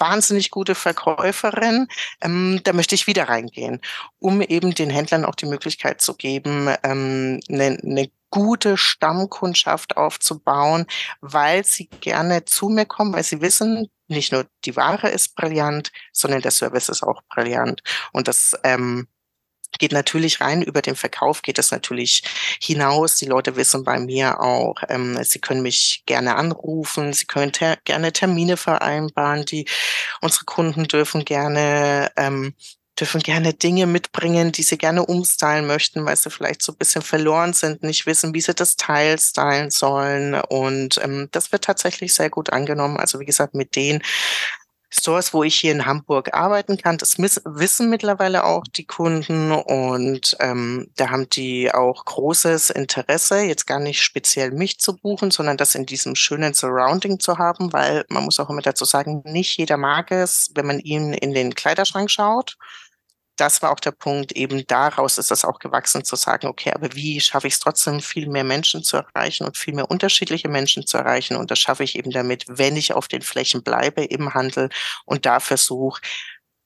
wahnsinnig 0.00 0.50
gute 0.50 0.74
Verkäuferin, 0.74 1.86
ähm, 2.20 2.60
da 2.64 2.72
möchte 2.72 2.94
ich 2.94 3.06
wieder 3.06 3.28
reingehen, 3.28 3.80
um 4.18 4.40
eben 4.40 4.74
den 4.74 4.90
Händlern 4.90 5.24
auch 5.24 5.34
die 5.34 5.46
Möglichkeit 5.46 6.00
zu 6.00 6.14
geben, 6.14 6.68
ähm, 6.82 7.40
eine, 7.48 7.78
eine 7.82 8.10
gute 8.30 8.76
Stammkundschaft 8.76 9.96
aufzubauen, 9.96 10.86
weil 11.20 11.64
sie 11.64 11.88
gerne 12.00 12.44
zu 12.44 12.68
mir 12.68 12.86
kommen, 12.86 13.12
weil 13.12 13.24
sie 13.24 13.40
wissen, 13.40 13.88
nicht 14.08 14.32
nur 14.32 14.46
die 14.64 14.76
Ware 14.76 15.08
ist 15.08 15.34
brillant, 15.36 15.92
sondern 16.12 16.42
der 16.42 16.50
Service 16.50 16.88
ist 16.88 17.02
auch 17.02 17.22
brillant. 17.28 17.82
Und 18.12 18.28
das 18.28 18.56
ähm, 18.64 19.06
geht 19.78 19.92
natürlich 19.92 20.40
rein 20.40 20.62
über 20.62 20.82
den 20.82 20.96
Verkauf, 20.96 21.42
geht 21.42 21.58
es 21.58 21.70
natürlich 21.70 22.22
hinaus. 22.60 23.16
Die 23.16 23.26
Leute 23.26 23.56
wissen 23.56 23.84
bei 23.84 23.98
mir 23.98 24.40
auch, 24.40 24.76
ähm, 24.88 25.22
sie 25.24 25.40
können 25.40 25.62
mich 25.62 26.02
gerne 26.06 26.36
anrufen, 26.36 27.12
sie 27.12 27.26
können 27.26 27.52
ter 27.52 27.76
gerne 27.84 28.12
Termine 28.12 28.56
vereinbaren. 28.56 29.44
Die 29.44 29.66
unsere 30.20 30.44
Kunden 30.44 30.84
dürfen 30.84 31.24
gerne 31.24 32.10
ähm, 32.16 32.54
dürfen 33.00 33.20
gerne 33.20 33.54
Dinge 33.54 33.86
mitbringen, 33.86 34.52
die 34.52 34.62
sie 34.62 34.76
gerne 34.76 35.04
umstylen 35.06 35.66
möchten, 35.66 36.04
weil 36.04 36.16
sie 36.16 36.30
vielleicht 36.30 36.62
so 36.62 36.72
ein 36.72 36.76
bisschen 36.78 37.02
verloren 37.02 37.52
sind, 37.52 37.82
nicht 37.82 38.06
wissen, 38.06 38.34
wie 38.34 38.40
sie 38.40 38.54
das 38.54 38.76
Teil 38.76 39.18
stylen 39.18 39.70
sollen. 39.70 40.34
Und 40.34 41.00
ähm, 41.02 41.28
das 41.32 41.52
wird 41.52 41.64
tatsächlich 41.64 42.14
sehr 42.14 42.30
gut 42.30 42.52
angenommen. 42.52 42.98
Also 42.98 43.20
wie 43.20 43.24
gesagt, 43.24 43.54
mit 43.54 43.74
denen 43.76 44.02
Stores, 44.92 45.32
wo 45.32 45.44
ich 45.44 45.54
hier 45.54 45.72
in 45.72 45.86
Hamburg 45.86 46.34
arbeiten 46.34 46.76
kann. 46.76 46.98
Das 46.98 47.16
wissen 47.18 47.90
mittlerweile 47.90 48.44
auch 48.44 48.64
die 48.64 48.84
Kunden 48.84 49.52
und 49.52 50.36
ähm, 50.40 50.90
da 50.96 51.10
haben 51.10 51.30
die 51.30 51.72
auch 51.72 52.04
großes 52.04 52.70
Interesse, 52.70 53.40
jetzt 53.42 53.66
gar 53.66 53.78
nicht 53.78 54.02
speziell 54.02 54.50
mich 54.50 54.80
zu 54.80 54.96
buchen, 54.96 55.30
sondern 55.30 55.56
das 55.56 55.76
in 55.76 55.86
diesem 55.86 56.16
schönen 56.16 56.54
Surrounding 56.54 57.20
zu 57.20 57.38
haben, 57.38 57.72
weil 57.72 58.04
man 58.08 58.24
muss 58.24 58.40
auch 58.40 58.50
immer 58.50 58.62
dazu 58.62 58.84
sagen, 58.84 59.22
nicht 59.24 59.56
jeder 59.56 59.76
mag 59.76 60.10
es, 60.10 60.50
wenn 60.54 60.66
man 60.66 60.80
ihnen 60.80 61.14
in 61.14 61.34
den 61.34 61.54
Kleiderschrank 61.54 62.10
schaut 62.10 62.56
das 63.40 63.62
war 63.62 63.72
auch 63.72 63.80
der 63.80 63.92
Punkt, 63.92 64.32
eben 64.32 64.66
daraus 64.66 65.18
ist 65.18 65.30
das 65.30 65.44
auch 65.44 65.58
gewachsen, 65.58 66.04
zu 66.04 66.16
sagen, 66.16 66.46
okay, 66.46 66.72
aber 66.72 66.94
wie 66.94 67.20
schaffe 67.20 67.46
ich 67.46 67.54
es 67.54 67.60
trotzdem, 67.60 68.00
viel 68.00 68.28
mehr 68.28 68.44
Menschen 68.44 68.82
zu 68.84 68.98
erreichen 68.98 69.44
und 69.46 69.56
viel 69.56 69.74
mehr 69.74 69.90
unterschiedliche 69.90 70.48
Menschen 70.48 70.86
zu 70.86 70.98
erreichen? 70.98 71.36
Und 71.36 71.50
das 71.50 71.58
schaffe 71.58 71.84
ich 71.84 71.96
eben 71.96 72.10
damit, 72.10 72.44
wenn 72.48 72.76
ich 72.76 72.92
auf 72.92 73.08
den 73.08 73.22
Flächen 73.22 73.62
bleibe 73.62 74.04
im 74.04 74.34
Handel 74.34 74.68
und 75.06 75.26
da 75.26 75.40
versuche, 75.40 76.02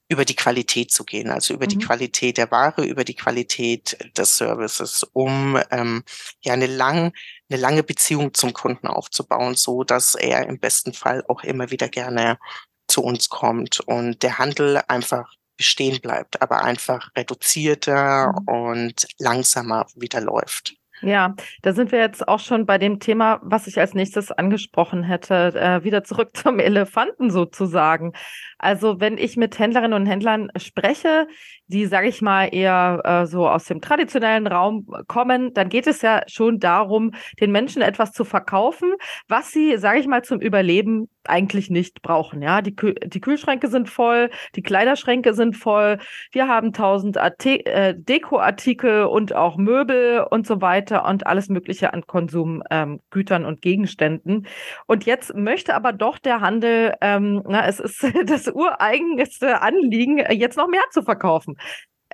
über 0.08 0.24
die 0.24 0.36
Qualität 0.36 0.90
zu 0.92 1.04
gehen, 1.04 1.30
also 1.30 1.54
über 1.54 1.64
mhm. 1.64 1.70
die 1.70 1.78
Qualität 1.78 2.36
der 2.36 2.50
Ware, 2.50 2.84
über 2.84 3.04
die 3.04 3.14
Qualität 3.14 3.96
des 4.16 4.36
Services, 4.36 5.04
um 5.12 5.58
ähm, 5.70 6.04
ja 6.42 6.52
eine 6.52 6.66
lang 6.66 7.12
eine 7.48 7.60
lange 7.60 7.82
Beziehung 7.82 8.34
zum 8.34 8.52
Kunden 8.52 8.86
aufzubauen, 8.86 9.54
so 9.54 9.84
dass 9.84 10.14
er 10.14 10.46
im 10.46 10.58
besten 10.58 10.92
Fall 10.92 11.24
auch 11.28 11.44
immer 11.44 11.70
wieder 11.70 11.88
gerne 11.88 12.38
zu 12.88 13.02
uns 13.02 13.28
kommt 13.28 13.80
und 13.80 14.22
der 14.22 14.38
Handel 14.38 14.82
einfach 14.88 15.32
bestehen 15.56 16.00
bleibt, 16.00 16.40
aber 16.42 16.64
einfach 16.64 17.10
reduzierter 17.16 18.32
mhm. 18.32 18.48
und 18.48 19.06
langsamer 19.18 19.86
wieder 19.94 20.20
läuft. 20.20 20.76
Ja, 21.02 21.34
da 21.62 21.72
sind 21.72 21.92
wir 21.92 21.98
jetzt 21.98 22.26
auch 22.26 22.38
schon 22.38 22.64
bei 22.66 22.78
dem 22.78 22.98
Thema, 22.98 23.40
was 23.42 23.66
ich 23.66 23.78
als 23.78 23.94
nächstes 23.94 24.30
angesprochen 24.30 25.02
hätte, 25.02 25.52
äh, 25.54 25.84
wieder 25.84 26.02
zurück 26.04 26.30
zum 26.36 26.58
Elefanten 26.58 27.30
sozusagen. 27.30 28.12
Also 28.58 29.00
wenn 29.00 29.18
ich 29.18 29.36
mit 29.36 29.58
Händlerinnen 29.58 29.92
und 29.92 30.06
Händlern 30.06 30.50
spreche, 30.56 31.26
die, 31.66 31.86
sage 31.86 32.08
ich 32.08 32.22
mal, 32.22 32.46
eher 32.46 33.02
äh, 33.04 33.26
so 33.26 33.48
aus 33.48 33.64
dem 33.64 33.80
traditionellen 33.80 34.46
Raum 34.46 34.86
kommen, 35.06 35.52
dann 35.52 35.68
geht 35.68 35.86
es 35.86 36.00
ja 36.00 36.22
schon 36.26 36.58
darum, 36.58 37.12
den 37.40 37.52
Menschen 37.52 37.82
etwas 37.82 38.12
zu 38.12 38.24
verkaufen, 38.24 38.94
was 39.28 39.50
sie, 39.50 39.76
sage 39.76 39.98
ich 39.98 40.06
mal, 40.06 40.22
zum 40.22 40.40
Überleben 40.40 41.08
eigentlich 41.28 41.70
nicht 41.70 42.02
brauchen. 42.02 42.42
Ja, 42.42 42.62
die, 42.62 42.74
Kü 42.74 42.94
die 42.94 43.20
Kühlschränke 43.20 43.68
sind 43.68 43.88
voll, 43.88 44.30
die 44.54 44.62
Kleiderschränke 44.62 45.34
sind 45.34 45.56
voll, 45.56 45.98
wir 46.32 46.48
haben 46.48 46.72
tausend 46.72 47.16
äh, 47.16 47.94
Dekoartikel 47.96 49.04
und 49.04 49.34
auch 49.34 49.56
Möbel 49.56 50.26
und 50.30 50.46
so 50.46 50.60
weiter 50.60 51.04
und 51.06 51.26
alles 51.26 51.48
Mögliche 51.48 51.92
an 51.92 52.06
Konsumgütern 52.06 53.42
ähm, 53.42 53.48
und 53.48 53.62
Gegenständen. 53.62 54.46
Und 54.86 55.06
jetzt 55.06 55.34
möchte 55.34 55.74
aber 55.74 55.92
doch 55.92 56.18
der 56.18 56.40
Handel, 56.40 56.94
ähm, 57.00 57.42
na, 57.46 57.66
es 57.66 57.80
ist 57.80 58.04
das 58.26 58.48
ureigenste 58.48 59.60
Anliegen, 59.62 60.18
jetzt 60.30 60.56
noch 60.56 60.68
mehr 60.68 60.84
zu 60.90 61.02
verkaufen. 61.02 61.56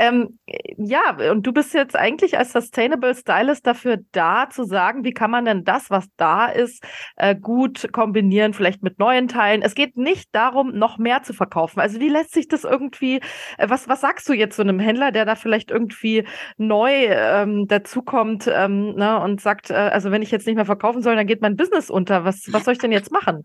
Ähm, 0.00 0.38
ja, 0.78 1.30
und 1.30 1.46
du 1.46 1.52
bist 1.52 1.74
jetzt 1.74 1.94
eigentlich 1.94 2.38
als 2.38 2.52
Sustainable 2.52 3.14
Stylist 3.14 3.66
dafür 3.66 3.98
da, 4.12 4.48
zu 4.48 4.64
sagen, 4.64 5.04
wie 5.04 5.12
kann 5.12 5.30
man 5.30 5.44
denn 5.44 5.62
das, 5.62 5.90
was 5.90 6.06
da 6.16 6.46
ist, 6.46 6.82
äh, 7.16 7.36
gut 7.36 7.92
kombinieren, 7.92 8.54
vielleicht 8.54 8.82
mit 8.82 8.98
neuen 8.98 9.28
Teilen. 9.28 9.60
Es 9.60 9.74
geht 9.74 9.98
nicht 9.98 10.34
darum, 10.34 10.72
noch 10.72 10.96
mehr 10.96 11.22
zu 11.22 11.34
verkaufen. 11.34 11.80
Also 11.80 12.00
wie 12.00 12.08
lässt 12.08 12.32
sich 12.32 12.48
das 12.48 12.64
irgendwie, 12.64 13.16
äh, 13.58 13.68
was, 13.68 13.88
was 13.90 14.00
sagst 14.00 14.26
du 14.26 14.32
jetzt 14.32 14.56
zu 14.56 14.62
einem 14.62 14.78
Händler, 14.78 15.12
der 15.12 15.26
da 15.26 15.34
vielleicht 15.34 15.70
irgendwie 15.70 16.24
neu 16.56 16.90
ähm, 17.10 17.66
dazukommt 17.68 18.50
ähm, 18.50 18.94
ne, 18.94 19.20
und 19.20 19.42
sagt, 19.42 19.68
äh, 19.68 19.74
also 19.74 20.10
wenn 20.10 20.22
ich 20.22 20.30
jetzt 20.30 20.46
nicht 20.46 20.56
mehr 20.56 20.64
verkaufen 20.64 21.02
soll, 21.02 21.14
dann 21.14 21.26
geht 21.26 21.42
mein 21.42 21.56
Business 21.56 21.90
unter. 21.90 22.24
Was, 22.24 22.50
was 22.52 22.64
soll 22.64 22.72
ich 22.72 22.80
denn 22.80 22.92
jetzt 22.92 23.12
machen? 23.12 23.44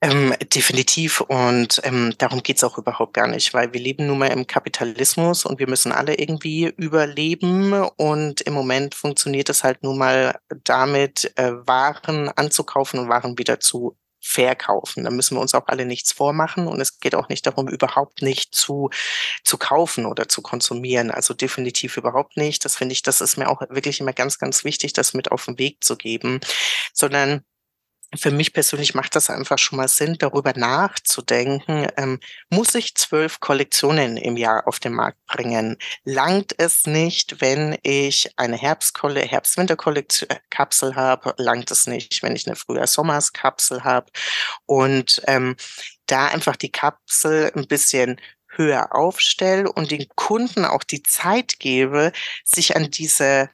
Ähm, 0.00 0.32
definitiv 0.54 1.20
und 1.22 1.80
ähm, 1.82 2.14
darum 2.18 2.44
geht's 2.44 2.62
auch 2.62 2.78
überhaupt 2.78 3.14
gar 3.14 3.26
nicht, 3.26 3.52
weil 3.52 3.72
wir 3.72 3.80
leben 3.80 4.06
nun 4.06 4.18
mal 4.18 4.28
im 4.28 4.46
Kapitalismus 4.46 5.44
und 5.44 5.58
wir 5.58 5.68
müssen 5.68 5.90
alle 5.90 6.14
irgendwie 6.14 6.72
überleben 6.76 7.72
und 7.96 8.40
im 8.42 8.54
Moment 8.54 8.94
funktioniert 8.94 9.48
es 9.48 9.64
halt 9.64 9.82
nun 9.82 9.98
mal 9.98 10.38
damit, 10.62 11.32
äh, 11.36 11.50
Waren 11.66 12.28
anzukaufen 12.28 13.00
und 13.00 13.08
Waren 13.08 13.38
wieder 13.38 13.58
zu 13.58 13.96
verkaufen. 14.20 15.02
Da 15.04 15.10
müssen 15.10 15.36
wir 15.36 15.40
uns 15.40 15.54
auch 15.54 15.66
alle 15.66 15.84
nichts 15.84 16.12
vormachen 16.12 16.68
und 16.68 16.80
es 16.80 17.00
geht 17.00 17.16
auch 17.16 17.28
nicht 17.28 17.44
darum, 17.46 17.66
überhaupt 17.68 18.22
nicht 18.22 18.54
zu, 18.54 18.90
zu 19.42 19.58
kaufen 19.58 20.06
oder 20.06 20.28
zu 20.28 20.42
konsumieren. 20.42 21.10
Also 21.10 21.34
definitiv 21.34 21.96
überhaupt 21.96 22.36
nicht. 22.36 22.64
Das 22.64 22.76
finde 22.76 22.92
ich, 22.92 23.02
das 23.02 23.20
ist 23.20 23.36
mir 23.36 23.48
auch 23.48 23.62
wirklich 23.68 23.98
immer 24.00 24.12
ganz, 24.12 24.38
ganz 24.38 24.62
wichtig, 24.64 24.92
das 24.92 25.14
mit 25.14 25.32
auf 25.32 25.46
den 25.46 25.58
Weg 25.58 25.82
zu 25.82 25.96
geben, 25.96 26.40
sondern 26.92 27.42
für 28.16 28.30
mich 28.30 28.52
persönlich 28.52 28.94
macht 28.94 29.14
das 29.16 29.28
einfach 29.28 29.58
schon 29.58 29.76
mal 29.76 29.88
Sinn, 29.88 30.16
darüber 30.18 30.52
nachzudenken, 30.54 31.88
ähm, 31.96 32.20
muss 32.50 32.74
ich 32.74 32.94
zwölf 32.94 33.40
Kollektionen 33.40 34.16
im 34.16 34.36
Jahr 34.36 34.66
auf 34.66 34.80
den 34.80 34.94
Markt 34.94 35.18
bringen? 35.26 35.76
Langt 36.04 36.54
es 36.58 36.86
nicht, 36.86 37.40
wenn 37.40 37.76
ich 37.82 38.30
eine 38.36 38.56
Herbstkolle, 38.56 39.20
Herbst-Winter-Kapsel 39.20 40.96
habe? 40.96 41.34
Langt 41.36 41.70
es 41.70 41.86
nicht, 41.86 42.22
wenn 42.22 42.34
ich 42.34 42.46
eine 42.46 42.56
Frühjahr-Sommers-Kapsel 42.56 43.84
habe? 43.84 44.10
Und 44.64 45.22
ähm, 45.26 45.56
da 46.06 46.28
einfach 46.28 46.56
die 46.56 46.72
Kapsel 46.72 47.52
ein 47.54 47.66
bisschen 47.66 48.18
höher 48.48 48.94
aufstelle 48.94 49.70
und 49.70 49.90
den 49.90 50.08
Kunden 50.16 50.64
auch 50.64 50.82
die 50.82 51.02
Zeit 51.02 51.58
gebe, 51.58 52.12
sich 52.44 52.74
an 52.74 52.90
diese 52.90 53.50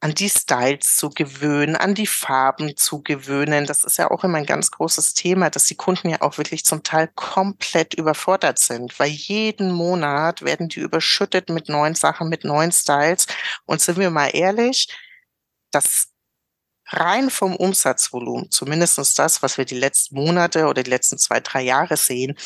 an 0.00 0.14
die 0.14 0.28
Styles 0.30 0.96
zu 0.96 1.10
gewöhnen, 1.10 1.74
an 1.76 1.94
die 1.94 2.06
Farben 2.06 2.76
zu 2.76 3.02
gewöhnen. 3.02 3.66
Das 3.66 3.82
ist 3.82 3.98
ja 3.98 4.10
auch 4.10 4.22
immer 4.22 4.38
ein 4.38 4.46
ganz 4.46 4.70
großes 4.70 5.14
Thema, 5.14 5.50
dass 5.50 5.66
die 5.66 5.74
Kunden 5.74 6.08
ja 6.10 6.22
auch 6.22 6.38
wirklich 6.38 6.64
zum 6.64 6.82
Teil 6.84 7.08
komplett 7.14 7.94
überfordert 7.94 8.58
sind, 8.58 8.98
weil 9.00 9.10
jeden 9.10 9.72
Monat 9.72 10.42
werden 10.42 10.68
die 10.68 10.80
überschüttet 10.80 11.48
mit 11.48 11.68
neuen 11.68 11.96
Sachen, 11.96 12.28
mit 12.28 12.44
neuen 12.44 12.70
Styles. 12.72 13.26
Und 13.66 13.80
sind 13.80 13.98
wir 13.98 14.10
mal 14.10 14.28
ehrlich, 14.28 14.88
das 15.72 16.08
rein 16.86 17.30
vom 17.30 17.56
Umsatzvolumen, 17.56 18.50
zumindestens 18.50 19.14
das, 19.14 19.42
was 19.42 19.58
wir 19.58 19.64
die 19.64 19.78
letzten 19.78 20.16
Monate 20.16 20.66
oder 20.66 20.82
die 20.82 20.90
letzten 20.90 21.18
zwei, 21.18 21.40
drei 21.40 21.62
Jahre 21.62 21.96
sehen, 21.96 22.36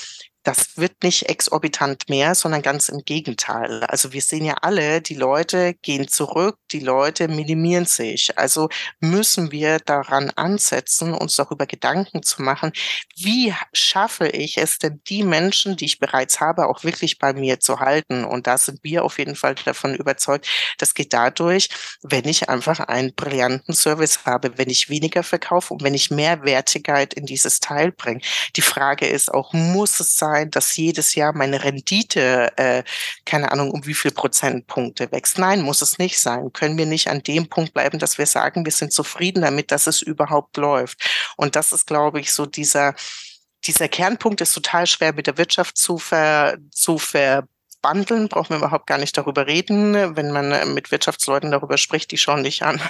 das 0.42 0.76
wird 0.76 1.02
nicht 1.02 1.28
exorbitant 1.28 2.08
mehr, 2.08 2.34
sondern 2.34 2.62
ganz 2.62 2.88
im 2.88 3.04
Gegenteil. 3.04 3.84
Also 3.84 4.12
wir 4.12 4.20
sehen 4.20 4.44
ja 4.44 4.54
alle, 4.62 5.00
die 5.00 5.14
Leute 5.14 5.75
gehen 5.82 6.08
zurück, 6.08 6.58
die 6.72 6.80
Leute 6.80 7.28
minimieren 7.28 7.87
sich. 7.87 8.37
Also 8.38 8.68
müssen 9.00 9.52
wir 9.52 9.78
daran 9.78 10.30
ansetzen, 10.30 11.14
uns 11.14 11.37
darüber 11.37 11.66
Gedanken 11.66 12.22
zu 12.22 12.42
machen, 12.42 12.72
wie 13.16 13.54
schaffe 13.72 14.28
ich 14.28 14.58
es 14.58 14.78
denn, 14.78 15.00
die 15.08 15.22
Menschen, 15.22 15.76
die 15.76 15.84
ich 15.84 16.00
bereits 16.00 16.40
habe, 16.40 16.66
auch 16.66 16.82
wirklich 16.82 17.18
bei 17.18 17.32
mir 17.32 17.61
zu 17.61 17.78
halten. 17.78 18.25
Und 18.25 18.46
da 18.46 18.58
sind 18.58 18.82
wir 18.82 19.04
auf 19.04 19.18
jeden 19.18 19.37
Fall 19.37 19.54
davon 19.54 19.94
überzeugt, 19.94 20.49
das 20.78 20.94
geht 20.94 21.12
dadurch, 21.12 21.68
wenn 22.02 22.26
ich 22.26 22.49
einfach 22.49 22.80
einen 22.80 23.14
brillanten 23.14 23.75
Service 23.75 24.20
habe, 24.25 24.58
wenn 24.58 24.70
ich 24.70 24.88
weniger 24.88 25.22
verkaufe 25.22 25.75
und 25.75 25.82
wenn 25.82 25.94
ich 25.94 26.11
mehr 26.11 26.44
Wertigkeit 26.44 27.14
in 27.14 27.26
dieses 27.26 27.61
Teil 27.61 27.92
bringe. 27.92 28.20
Die 28.56 28.62
Frage 28.62 29.06
ist 29.06 29.32
auch, 29.32 29.52
muss 29.52 30.00
es 30.00 30.16
sein, 30.16 30.32
sein, 30.33 30.51
dass 30.51 30.77
jedes 30.77 31.15
Jahr 31.15 31.33
meine 31.35 31.62
Rendite, 31.62 32.53
äh, 32.57 32.83
keine 33.25 33.53
Ahnung, 33.53 33.71
um 33.71 33.87
wie 33.87 33.95
viel 33.95 34.11
Prozentpunkte 34.11 35.11
wächst. 35.12 35.39
Nein, 35.39 35.62
muss 35.62 35.83
es 35.83 35.99
nicht 35.99 36.19
sein. 36.19 36.53
Können 36.53 36.79
wir 36.79 36.87
nicht 36.87 37.09
an 37.09 37.23
dem 37.23 37.49
Punkt 37.49 37.75
bleiben, 37.75 37.99
dass 37.99 38.19
wir 38.19 38.27
sagen, 38.27 38.65
wir 38.65 38.73
sind 38.73 38.93
zufrieden 38.93 39.43
damit, 39.43 39.71
dass 39.71 39.87
es 39.87 40.03
überhaupt 40.03 40.57
läuft. 40.57 41.05
Und 41.37 41.57
das 41.57 41.73
ist, 41.73 41.87
glaube 41.87 42.21
ich, 42.21 42.33
so 42.33 42.47
dieser, 42.47 42.95
dieser 43.65 43.89
Kernpunkt 43.89 44.41
ist 44.41 44.55
total 44.55 44.87
schwer 44.87 45.12
mit 45.12 45.27
der 45.27 45.39
Wirtschaft 45.39 45.77
zu, 45.77 45.99
ver, 45.99 46.57
zu 46.71 46.99
verbandeln, 46.99 48.29
brauchen 48.29 48.51
wir 48.51 48.59
überhaupt 48.59 48.87
gar 48.87 48.99
nicht 48.99 49.17
darüber 49.17 49.47
reden. 49.47 50.17
Wenn 50.17 50.31
man 50.33 50.75
mit 50.75 50.91
Wirtschaftsleuten 50.91 51.51
darüber 51.51 51.79
spricht, 51.79 52.11
die 52.11 52.19
schauen 52.19 52.45
dich 52.45 52.62
an 52.62 52.81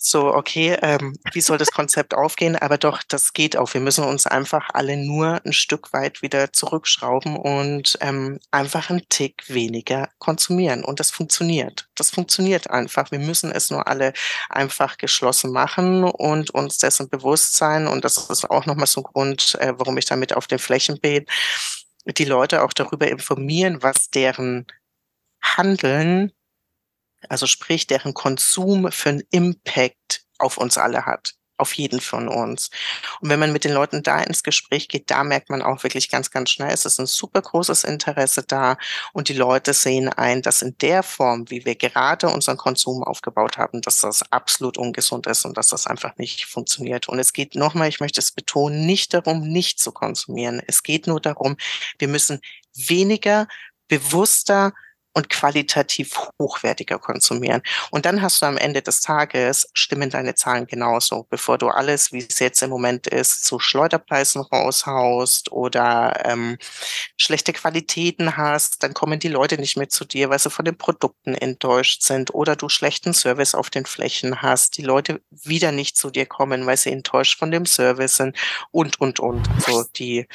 so, 0.00 0.32
okay, 0.32 0.78
ähm, 0.80 1.16
wie 1.32 1.40
soll 1.40 1.58
das 1.58 1.72
Konzept 1.72 2.14
aufgehen? 2.14 2.54
Aber 2.54 2.78
doch, 2.78 3.02
das 3.02 3.32
geht 3.32 3.56
auch. 3.56 3.74
Wir 3.74 3.80
müssen 3.80 4.04
uns 4.04 4.28
einfach 4.28 4.70
alle 4.72 4.96
nur 4.96 5.44
ein 5.44 5.52
Stück 5.52 5.92
weit 5.92 6.22
wieder 6.22 6.52
zurückschrauben 6.52 7.36
und 7.36 7.98
ähm, 8.00 8.38
einfach 8.52 8.90
einen 8.90 9.08
Tick 9.08 9.42
weniger 9.48 10.08
konsumieren. 10.18 10.84
Und 10.84 11.00
das 11.00 11.10
funktioniert. 11.10 11.88
Das 11.96 12.10
funktioniert 12.10 12.70
einfach. 12.70 13.10
Wir 13.10 13.18
müssen 13.18 13.50
es 13.50 13.70
nur 13.70 13.88
alle 13.88 14.12
einfach 14.48 14.98
geschlossen 14.98 15.50
machen 15.50 16.04
und 16.04 16.50
uns 16.50 16.78
dessen 16.78 17.08
bewusst 17.08 17.56
sein. 17.56 17.88
Und 17.88 18.04
das 18.04 18.30
ist 18.30 18.48
auch 18.48 18.66
nochmal 18.66 18.86
so 18.86 19.00
ein 19.00 19.04
Grund, 19.04 19.56
äh, 19.60 19.74
warum 19.76 19.98
ich 19.98 20.06
damit 20.06 20.32
auf 20.32 20.46
den 20.46 20.60
Flächen 20.60 21.00
bin, 21.00 21.26
die 22.06 22.24
Leute 22.24 22.62
auch 22.62 22.72
darüber 22.72 23.08
informieren, 23.08 23.82
was 23.82 24.10
deren 24.10 24.66
Handeln 25.42 26.32
also 27.28 27.46
sprich, 27.46 27.86
deren 27.86 28.14
Konsum 28.14 28.90
für 28.92 29.10
einen 29.10 29.22
Impact 29.30 30.22
auf 30.38 30.58
uns 30.58 30.78
alle 30.78 31.06
hat. 31.06 31.34
Auf 31.60 31.72
jeden 31.72 32.00
von 32.00 32.28
uns. 32.28 32.70
Und 33.20 33.30
wenn 33.30 33.40
man 33.40 33.52
mit 33.52 33.64
den 33.64 33.72
Leuten 33.72 34.04
da 34.04 34.20
ins 34.20 34.44
Gespräch 34.44 34.86
geht, 34.86 35.10
da 35.10 35.24
merkt 35.24 35.50
man 35.50 35.60
auch 35.60 35.82
wirklich 35.82 36.08
ganz, 36.08 36.30
ganz 36.30 36.50
schnell, 36.50 36.70
es 36.70 36.84
ist 36.84 37.00
ein 37.00 37.06
super 37.06 37.42
großes 37.42 37.82
Interesse 37.82 38.44
da 38.44 38.76
und 39.12 39.28
die 39.28 39.34
Leute 39.34 39.74
sehen 39.74 40.08
ein, 40.08 40.40
dass 40.40 40.62
in 40.62 40.78
der 40.78 41.02
Form, 41.02 41.50
wie 41.50 41.64
wir 41.64 41.74
gerade 41.74 42.28
unseren 42.28 42.58
Konsum 42.58 43.02
aufgebaut 43.02 43.58
haben, 43.58 43.80
dass 43.80 44.02
das 44.02 44.22
absolut 44.30 44.78
ungesund 44.78 45.26
ist 45.26 45.44
und 45.44 45.56
dass 45.56 45.66
das 45.66 45.88
einfach 45.88 46.16
nicht 46.16 46.44
funktioniert. 46.44 47.08
Und 47.08 47.18
es 47.18 47.32
geht 47.32 47.56
nochmal, 47.56 47.88
ich 47.88 47.98
möchte 47.98 48.20
es 48.20 48.30
betonen, 48.30 48.86
nicht 48.86 49.12
darum, 49.12 49.40
nicht 49.40 49.80
zu 49.80 49.90
konsumieren. 49.90 50.62
Es 50.68 50.84
geht 50.84 51.08
nur 51.08 51.20
darum, 51.20 51.56
wir 51.98 52.06
müssen 52.06 52.40
weniger, 52.72 53.48
bewusster, 53.88 54.74
und 55.18 55.28
qualitativ 55.30 56.16
hochwertiger 56.40 57.00
konsumieren. 57.00 57.60
Und 57.90 58.06
dann 58.06 58.22
hast 58.22 58.40
du 58.40 58.46
am 58.46 58.56
Ende 58.56 58.82
des 58.82 59.00
Tages, 59.00 59.68
stimmen 59.74 60.10
deine 60.10 60.36
Zahlen 60.36 60.68
genauso. 60.68 61.26
Bevor 61.28 61.58
du 61.58 61.66
alles, 61.66 62.12
wie 62.12 62.24
es 62.24 62.38
jetzt 62.38 62.62
im 62.62 62.70
Moment 62.70 63.08
ist, 63.08 63.44
zu 63.44 63.58
Schleuderpreisen 63.58 64.42
raushaust 64.42 65.50
oder 65.50 66.22
ähm, 66.24 66.56
schlechte 67.16 67.52
Qualitäten 67.52 68.36
hast, 68.36 68.84
dann 68.84 68.94
kommen 68.94 69.18
die 69.18 69.26
Leute 69.26 69.58
nicht 69.58 69.76
mehr 69.76 69.88
zu 69.88 70.04
dir, 70.04 70.30
weil 70.30 70.38
sie 70.38 70.50
von 70.50 70.64
den 70.64 70.78
Produkten 70.78 71.34
enttäuscht 71.34 72.02
sind 72.02 72.32
oder 72.32 72.54
du 72.54 72.68
schlechten 72.68 73.12
Service 73.12 73.56
auf 73.56 73.70
den 73.70 73.86
Flächen 73.86 74.40
hast, 74.40 74.76
die 74.76 74.82
Leute 74.82 75.20
wieder 75.30 75.72
nicht 75.72 75.96
zu 75.96 76.10
dir 76.10 76.26
kommen, 76.26 76.64
weil 76.64 76.76
sie 76.76 76.92
enttäuscht 76.92 77.36
von 77.40 77.50
dem 77.50 77.66
Service 77.66 78.18
sind 78.18 78.36
und, 78.70 79.00
und, 79.00 79.18
und. 79.18 79.48
So 79.66 79.82
die, 79.96 80.28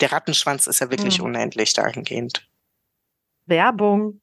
der 0.00 0.12
Rattenschwanz 0.12 0.66
ist 0.66 0.80
ja 0.80 0.88
wirklich 0.88 1.18
mhm. 1.18 1.26
unendlich 1.26 1.74
dahingehend. 1.74 2.48
Werbung. 3.48 4.20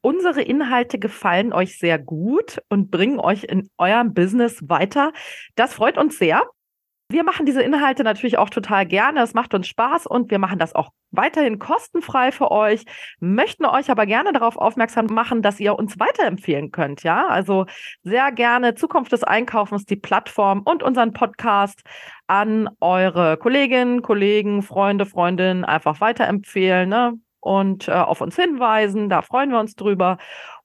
Unsere 0.00 0.42
Inhalte 0.42 0.98
gefallen 0.98 1.52
euch 1.52 1.78
sehr 1.78 1.98
gut 1.98 2.60
und 2.68 2.90
bringen 2.90 3.20
euch 3.20 3.44
in 3.44 3.70
eurem 3.78 4.14
Business 4.14 4.60
weiter. 4.68 5.12
Das 5.54 5.74
freut 5.74 5.96
uns 5.96 6.18
sehr. 6.18 6.42
Wir 7.08 7.24
machen 7.24 7.44
diese 7.44 7.62
Inhalte 7.62 8.04
natürlich 8.04 8.38
auch 8.38 8.48
total 8.48 8.86
gerne. 8.86 9.22
Es 9.22 9.34
macht 9.34 9.52
uns 9.52 9.68
Spaß 9.68 10.06
und 10.06 10.30
wir 10.30 10.38
machen 10.38 10.58
das 10.58 10.74
auch 10.74 10.90
weiterhin 11.10 11.58
kostenfrei 11.58 12.32
für 12.32 12.50
euch, 12.50 12.84
möchten 13.20 13.66
euch 13.66 13.90
aber 13.90 14.06
gerne 14.06 14.32
darauf 14.32 14.56
aufmerksam 14.56 15.06
machen, 15.06 15.42
dass 15.42 15.60
ihr 15.60 15.78
uns 15.78 15.98
weiterempfehlen 16.00 16.72
könnt. 16.72 17.02
Ja, 17.02 17.26
also 17.28 17.66
sehr 18.02 18.32
gerne 18.32 18.74
Zukunft 18.74 19.12
des 19.12 19.24
Einkaufens, 19.24 19.84
die 19.84 19.96
Plattform 19.96 20.62
und 20.64 20.82
unseren 20.82 21.12
Podcast 21.12 21.82
an 22.26 22.70
eure 22.80 23.36
Kolleginnen, 23.36 24.00
Kollegen, 24.00 24.62
Freunde, 24.62 25.04
Freundinnen 25.04 25.64
einfach 25.64 26.00
weiterempfehlen. 26.00 26.88
Ne? 26.88 27.18
Und 27.42 27.88
äh, 27.88 27.92
auf 27.92 28.22
uns 28.22 28.36
hinweisen. 28.36 29.10
Da 29.10 29.20
freuen 29.20 29.50
wir 29.50 29.58
uns 29.58 29.74
drüber. 29.74 30.16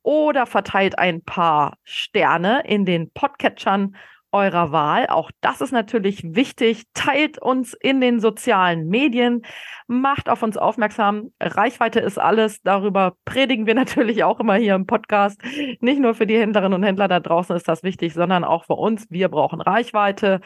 Oder 0.03 0.45
verteilt 0.45 0.97
ein 0.97 1.21
paar 1.21 1.75
Sterne 1.83 2.63
in 2.65 2.85
den 2.85 3.11
Podcatchern 3.11 3.97
eurer 4.31 4.71
Wahl. 4.71 5.07
Auch 5.07 5.31
das 5.41 5.59
ist 5.61 5.71
natürlich 5.71 6.21
wichtig. 6.23 6.83
Teilt 6.93 7.41
uns 7.41 7.73
in 7.73 7.99
den 7.99 8.19
sozialen 8.19 8.87
Medien, 8.87 9.41
macht 9.87 10.29
auf 10.29 10.43
uns 10.43 10.55
aufmerksam. 10.55 11.31
Reichweite 11.41 11.99
ist 11.99 12.19
alles. 12.19 12.61
Darüber 12.61 13.15
predigen 13.25 13.65
wir 13.65 13.75
natürlich 13.75 14.23
auch 14.23 14.39
immer 14.39 14.55
hier 14.55 14.75
im 14.75 14.85
Podcast. 14.85 15.41
Nicht 15.81 15.99
nur 15.99 16.13
für 16.13 16.27
die 16.27 16.37
Händlerinnen 16.37 16.73
und 16.73 16.83
Händler 16.83 17.07
da 17.07 17.19
draußen 17.19 17.55
ist 17.55 17.67
das 17.67 17.83
wichtig, 17.83 18.13
sondern 18.13 18.43
auch 18.43 18.65
für 18.65 18.75
uns. 18.75 19.07
Wir 19.09 19.29
brauchen 19.29 19.61
Reichweite. 19.61 20.41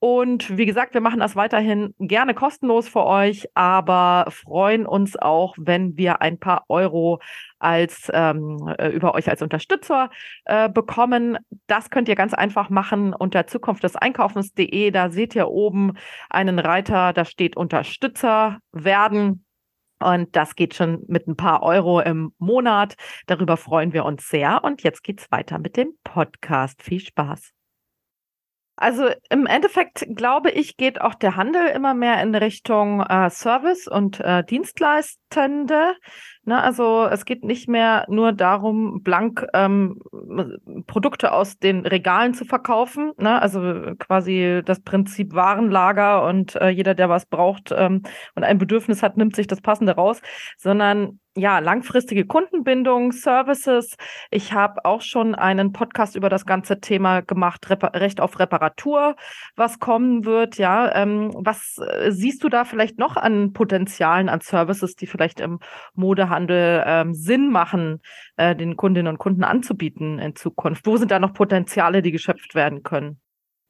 Und 0.00 0.56
wie 0.56 0.66
gesagt, 0.66 0.94
wir 0.94 1.00
machen 1.00 1.18
das 1.18 1.34
weiterhin 1.34 1.92
gerne 1.98 2.32
kostenlos 2.32 2.88
für 2.88 3.04
euch, 3.04 3.48
aber 3.54 4.26
freuen 4.30 4.86
uns 4.86 5.16
auch, 5.16 5.56
wenn 5.58 5.96
wir 5.96 6.22
ein 6.22 6.38
paar 6.38 6.64
Euro 6.68 7.20
als 7.58 8.08
ähm, 8.14 8.72
äh, 8.78 8.88
über 8.90 9.14
euch 9.14 9.28
als 9.28 9.42
Unterstützer 9.42 10.10
äh, 10.44 10.68
bekommen. 10.68 11.36
Das 11.66 11.90
könnt 11.90 12.08
ihr 12.08 12.14
ganz 12.14 12.32
einfach 12.32 12.70
machen 12.70 13.12
unter 13.12 13.48
Zukunft 13.48 13.82
des 13.82 13.96
Einkaufens.de. 13.96 14.92
Da 14.92 15.10
seht 15.10 15.34
ihr 15.34 15.48
oben 15.48 15.94
einen 16.30 16.60
Reiter, 16.60 17.12
da 17.12 17.24
steht 17.24 17.56
Unterstützer 17.56 18.58
werden. 18.70 19.44
Und 20.00 20.36
das 20.36 20.54
geht 20.54 20.74
schon 20.74 21.02
mit 21.08 21.26
ein 21.26 21.34
paar 21.34 21.64
Euro 21.64 21.98
im 22.00 22.32
Monat. 22.38 22.94
Darüber 23.26 23.56
freuen 23.56 23.92
wir 23.92 24.04
uns 24.04 24.28
sehr. 24.28 24.62
Und 24.62 24.84
jetzt 24.84 25.02
geht's 25.02 25.28
weiter 25.32 25.58
mit 25.58 25.76
dem 25.76 25.94
Podcast. 26.04 26.82
Viel 26.82 27.00
Spaß. 27.00 27.57
Also 28.80 29.08
im 29.28 29.46
Endeffekt 29.46 30.06
glaube 30.14 30.52
ich, 30.52 30.76
geht 30.76 31.00
auch 31.00 31.14
der 31.14 31.34
Handel 31.34 31.66
immer 31.66 31.94
mehr 31.94 32.22
in 32.22 32.32
Richtung 32.32 33.00
äh, 33.00 33.28
Service 33.28 33.88
und 33.88 34.20
äh, 34.20 34.44
Dienstleistende. 35.28 35.94
Ne, 36.44 36.62
also 36.62 37.06
es 37.10 37.26
geht 37.26 37.44
nicht 37.44 37.68
mehr 37.68 38.06
nur 38.08 38.32
darum, 38.32 39.02
blank 39.02 39.46
ähm, 39.52 40.00
Produkte 40.86 41.32
aus 41.32 41.58
den 41.58 41.84
Regalen 41.84 42.32
zu 42.32 42.46
verkaufen. 42.46 43.12
Ne? 43.18 43.40
Also 43.42 43.60
quasi 43.98 44.62
das 44.64 44.80
Prinzip 44.80 45.34
Warenlager 45.34 46.24
und 46.24 46.56
äh, 46.56 46.70
jeder, 46.70 46.94
der 46.94 47.10
was 47.10 47.26
braucht 47.26 47.70
ähm, 47.76 48.02
und 48.34 48.44
ein 48.44 48.56
Bedürfnis 48.56 49.02
hat, 49.02 49.18
nimmt 49.18 49.36
sich 49.36 49.46
das 49.46 49.60
Passende 49.60 49.94
raus, 49.96 50.22
sondern 50.56 51.20
ja, 51.38 51.60
langfristige 51.60 52.26
Kundenbindung, 52.26 53.12
Services. 53.12 53.96
Ich 54.30 54.52
habe 54.52 54.84
auch 54.84 55.02
schon 55.02 55.34
einen 55.36 55.72
Podcast 55.72 56.16
über 56.16 56.28
das 56.28 56.46
ganze 56.46 56.80
Thema 56.80 57.20
gemacht, 57.20 57.70
Repa 57.70 57.88
Recht 57.88 58.20
auf 58.20 58.40
Reparatur, 58.40 59.14
was 59.54 59.78
kommen 59.78 60.24
wird. 60.24 60.58
Ja, 60.58 60.92
ähm, 60.94 61.30
was 61.34 61.78
äh, 61.78 62.10
siehst 62.10 62.42
du 62.42 62.48
da 62.48 62.64
vielleicht 62.64 62.98
noch 62.98 63.16
an 63.16 63.52
Potenzialen, 63.52 64.28
an 64.28 64.40
Services, 64.40 64.96
die 64.96 65.06
vielleicht 65.18 65.40
im 65.40 65.58
Modehandel 65.94 66.84
ähm, 66.86 67.14
Sinn 67.14 67.50
machen, 67.50 68.00
äh, 68.36 68.54
den 68.54 68.76
Kundinnen 68.76 69.12
und 69.12 69.18
Kunden 69.18 69.44
anzubieten 69.44 70.18
in 70.18 70.36
Zukunft? 70.36 70.86
Wo 70.86 70.96
sind 70.96 71.10
da 71.10 71.18
noch 71.18 71.34
Potenziale, 71.34 72.02
die 72.02 72.12
geschöpft 72.12 72.54
werden 72.54 72.82
können? 72.82 73.20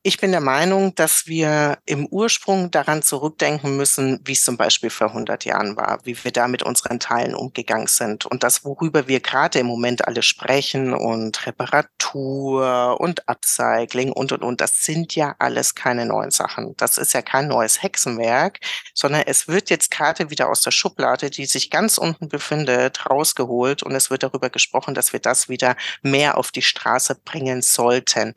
Ich 0.05 0.19
bin 0.19 0.31
der 0.31 0.41
Meinung, 0.41 0.95
dass 0.95 1.27
wir 1.27 1.79
im 1.85 2.07
Ursprung 2.07 2.71
daran 2.71 3.03
zurückdenken 3.03 3.77
müssen, 3.77 4.21
wie 4.25 4.33
es 4.33 4.43
zum 4.43 4.57
Beispiel 4.57 4.91
vor 4.91 5.09
100 5.09 5.45
Jahren 5.45 5.77
war, 5.77 5.99
wie 6.05 6.17
wir 6.23 6.31
da 6.31 6.47
mit 6.47 6.63
unseren 6.63 7.01
Teilen 7.01 7.35
umgegangen 7.35 7.89
sind. 7.89 8.25
Und 8.25 8.45
das, 8.45 8.65
worüber 8.65 9.09
wir 9.09 9.19
gerade 9.19 9.59
im 9.59 9.67
Moment 9.67 10.07
alle 10.07 10.23
sprechen 10.23 10.95
und 10.95 11.45
Reparatur 11.45 13.01
und 13.01 13.29
Upcycling 13.29 14.13
und, 14.13 14.31
und, 14.31 14.45
und, 14.45 14.61
das 14.61 14.85
sind 14.85 15.17
ja 15.17 15.35
alles 15.41 15.75
keine 15.75 16.07
neuen 16.07 16.31
Sachen. 16.31 16.77
Das 16.77 16.97
ist 16.97 17.13
ja 17.13 17.21
kein 17.21 17.49
neues 17.49 17.83
Hexenwerk, 17.83 18.61
sondern 18.95 19.23
es 19.27 19.49
wird 19.49 19.69
jetzt 19.69 19.91
gerade 19.91 20.31
wieder 20.31 20.49
aus 20.49 20.63
der 20.63 20.71
Schublade, 20.71 21.29
die 21.29 21.47
sich 21.47 21.71
ganz 21.71 21.99
unten 21.99 22.29
befindet, 22.29 23.11
rausgeholt 23.11 23.83
und 23.83 23.97
es 23.97 24.11
wird 24.11 24.23
darüber 24.23 24.49
gesprochen, 24.49 24.95
dass 24.95 25.13
wir 25.13 25.21
das 25.21 25.49
wieder 25.49 25.77
mehr 26.03 26.39
auf 26.39 26.53
die 26.53 26.63
Straße 26.63 27.17
bringen 27.25 27.63
sollten. 27.63 28.35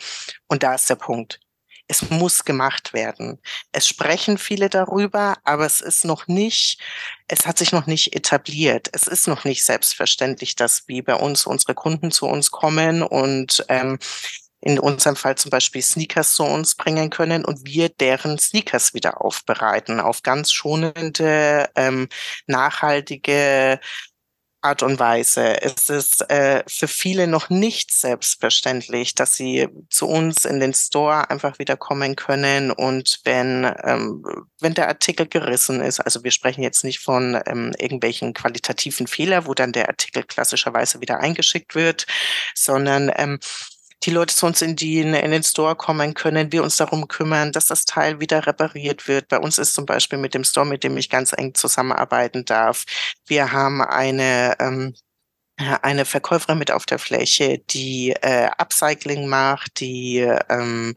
Und 0.48 0.64
da 0.64 0.74
ist 0.74 0.90
der 0.90 0.96
Punkt 0.96 1.40
es 1.92 2.10
muss 2.10 2.46
gemacht 2.46 2.94
werden. 2.94 3.38
Es 3.74 3.86
sprechen 3.86 4.38
viele 4.38 4.70
darüber, 4.70 5.36
aber 5.44 5.66
es 5.66 5.82
ist 5.82 6.06
noch 6.06 6.26
nicht, 6.28 6.80
es 7.28 7.46
hat 7.46 7.58
sich 7.58 7.74
noch 7.74 7.86
nicht 7.86 8.16
etabliert. 8.16 8.88
Es 8.94 9.08
ist 9.08 9.28
noch 9.28 9.44
nicht 9.44 9.66
selbstverständlich, 9.66 10.56
dass 10.56 10.88
wie 10.88 11.02
bei 11.02 11.16
uns 11.16 11.46
unsere 11.46 11.76
Kunden 11.76 12.12
zu 12.12 12.28
uns 12.28 12.50
kommen 12.50 13.04
und 13.04 13.66
ähm, 13.68 14.00
in 14.62 14.80
unserem 14.80 15.18
Fall 15.18 15.36
zum 15.36 15.50
Beispiel 15.50 15.82
Sneakers 15.82 16.34
zu 16.36 16.44
uns 16.44 16.76
bringen 16.76 17.10
können 17.10 17.44
und 17.44 17.66
wir 17.66 17.90
deren 17.90 18.40
Sneakers 18.40 18.94
wieder 18.94 19.20
aufbereiten 19.20 20.00
auf 20.00 20.24
ganz 20.24 20.54
schonende, 20.54 21.70
ähm, 21.76 22.08
nachhaltige 22.48 23.82
Art 24.62 24.84
und 24.84 25.00
Weise. 25.00 25.62
Es 25.62 25.90
ist 25.90 26.30
äh, 26.30 26.64
für 26.68 26.88
viele 26.88 27.28
noch 27.28 27.50
nicht 27.50 27.92
selbstverständlich, 27.92 29.16
dass 29.16 29.36
sie 29.36 29.68
zu 29.90 30.08
uns 30.08 30.46
in 30.46 30.60
den 30.60 30.74
Store 30.74 31.30
einfach 31.30 31.58
wieder 31.60 31.78
kommen 31.78 32.16
können 32.16 32.72
und 32.72 33.22
wenn, 33.24 33.72
ähm, 33.84 34.24
wenn 34.60 34.74
der 34.74 34.88
Artikel 34.88 35.28
gerissen 35.28 35.82
ist, 35.82 36.00
also 36.00 36.24
wir 36.24 36.32
sprechen 36.32 36.64
jetzt 36.64 36.84
nicht 36.84 37.00
von 37.00 37.42
ähm, 37.46 37.74
irgendwelchen 37.78 38.34
qualitativen 38.34 39.08
Fehler, 39.08 39.48
wo 39.48 39.54
dann 39.54 39.72
der 39.72 39.90
Artikel 39.90 40.24
klassischerweise 40.24 41.02
wieder 41.02 41.20
eingeschickt 41.20 41.76
wird, 41.76 42.06
sondern 42.54 43.12
ähm, 43.16 43.40
die 44.04 44.12
Leute 44.12 44.36
zu 44.36 44.46
uns 44.46 44.62
in, 44.62 44.76
die, 44.76 45.00
in 45.00 45.14
den 45.14 45.44
Store 45.44 45.76
kommen 45.76 46.14
können, 46.14 46.52
wir 46.52 46.64
uns 46.64 46.78
darum 46.78 47.08
kümmern, 47.08 47.52
dass 47.52 47.68
das 47.68 47.86
Teil 47.86 48.20
wieder 48.20 48.48
repariert 48.48 49.08
wird. 49.08 49.28
Bei 49.28 49.38
uns 49.38 49.58
ist 49.58 49.74
zum 49.74 49.86
Beispiel 49.86 50.18
mit 50.18 50.34
dem 50.34 50.44
Store, 50.44 50.66
mit 50.66 50.84
dem 50.84 50.98
ich 50.98 51.10
ganz 51.10 51.34
eng 51.34 51.54
zusammenarbeiten 51.54 52.46
darf. 52.46 52.86
Wir 53.28 53.52
haben 53.52 53.82
eine 53.82 54.56
ähm, 54.60 54.96
eine 55.82 56.06
Verkäuferin 56.06 56.58
mit 56.58 56.72
auf 56.72 56.86
der 56.86 57.00
Fläche, 57.00 57.60
die 57.70 58.12
äh, 58.22 58.50
Upcycling 58.58 59.28
macht, 59.28 59.80
die 59.80 60.20
ähm, 60.50 60.96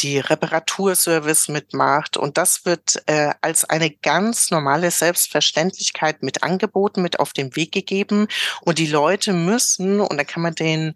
die 0.00 0.18
Reparaturservice 0.18 1.48
mitmacht 1.48 2.16
und 2.16 2.36
das 2.36 2.64
wird 2.64 3.02
äh, 3.06 3.32
als 3.40 3.64
eine 3.64 3.90
ganz 3.90 4.50
normale 4.50 4.90
Selbstverständlichkeit 4.90 6.22
mit 6.22 6.42
angeboten, 6.42 7.02
mit 7.02 7.20
auf 7.20 7.32
den 7.32 7.54
Weg 7.56 7.72
gegeben 7.72 8.26
und 8.62 8.78
die 8.78 8.88
Leute 8.88 9.32
müssen 9.32 10.00
und 10.00 10.16
da 10.18 10.24
kann 10.24 10.42
man 10.42 10.54
den 10.54 10.94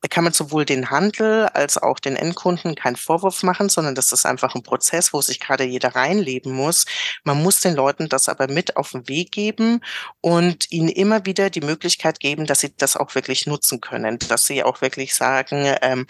da 0.00 0.08
kann 0.08 0.24
man 0.24 0.32
sowohl 0.32 0.64
den 0.64 0.90
Handel 0.90 1.46
als 1.48 1.76
auch 1.78 1.98
den 1.98 2.16
Endkunden 2.16 2.74
keinen 2.74 2.96
Vorwurf 2.96 3.42
machen, 3.42 3.68
sondern 3.68 3.94
das 3.94 4.12
ist 4.12 4.24
einfach 4.26 4.54
ein 4.54 4.62
Prozess, 4.62 5.12
wo 5.12 5.20
sich 5.20 5.40
gerade 5.40 5.64
jeder 5.64 5.94
reinleben 5.94 6.52
muss. 6.52 6.86
Man 7.24 7.42
muss 7.42 7.60
den 7.60 7.74
Leuten 7.74 8.08
das 8.08 8.28
aber 8.28 8.48
mit 8.48 8.76
auf 8.76 8.92
den 8.92 9.08
Weg 9.08 9.32
geben 9.32 9.80
und 10.20 10.70
ihnen 10.70 10.88
immer 10.88 11.26
wieder 11.26 11.50
die 11.50 11.60
Möglichkeit 11.60 12.20
geben, 12.20 12.46
dass 12.46 12.60
sie 12.60 12.74
das 12.76 12.96
auch 12.96 13.14
wirklich 13.14 13.46
nutzen 13.46 13.80
können, 13.80 14.18
dass 14.28 14.46
sie 14.46 14.62
auch 14.62 14.80
wirklich 14.80 15.14
sagen, 15.14 15.74
ähm, 15.82 16.06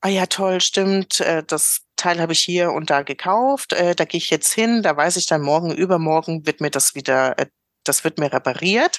ah 0.00 0.08
ja, 0.08 0.26
toll, 0.26 0.60
stimmt, 0.60 1.20
äh, 1.20 1.42
das 1.46 1.82
Teil 1.96 2.20
habe 2.20 2.32
ich 2.32 2.40
hier 2.40 2.72
und 2.72 2.90
da 2.90 3.02
gekauft, 3.02 3.72
äh, 3.72 3.94
da 3.94 4.04
gehe 4.04 4.18
ich 4.18 4.30
jetzt 4.30 4.52
hin, 4.52 4.82
da 4.82 4.96
weiß 4.96 5.16
ich 5.16 5.26
dann 5.26 5.42
morgen, 5.42 5.72
übermorgen 5.72 6.46
wird 6.46 6.60
mir 6.60 6.70
das 6.70 6.94
wieder 6.94 7.38
äh, 7.38 7.46
das 7.84 8.04
wird 8.04 8.18
mir 8.18 8.32
repariert 8.32 8.98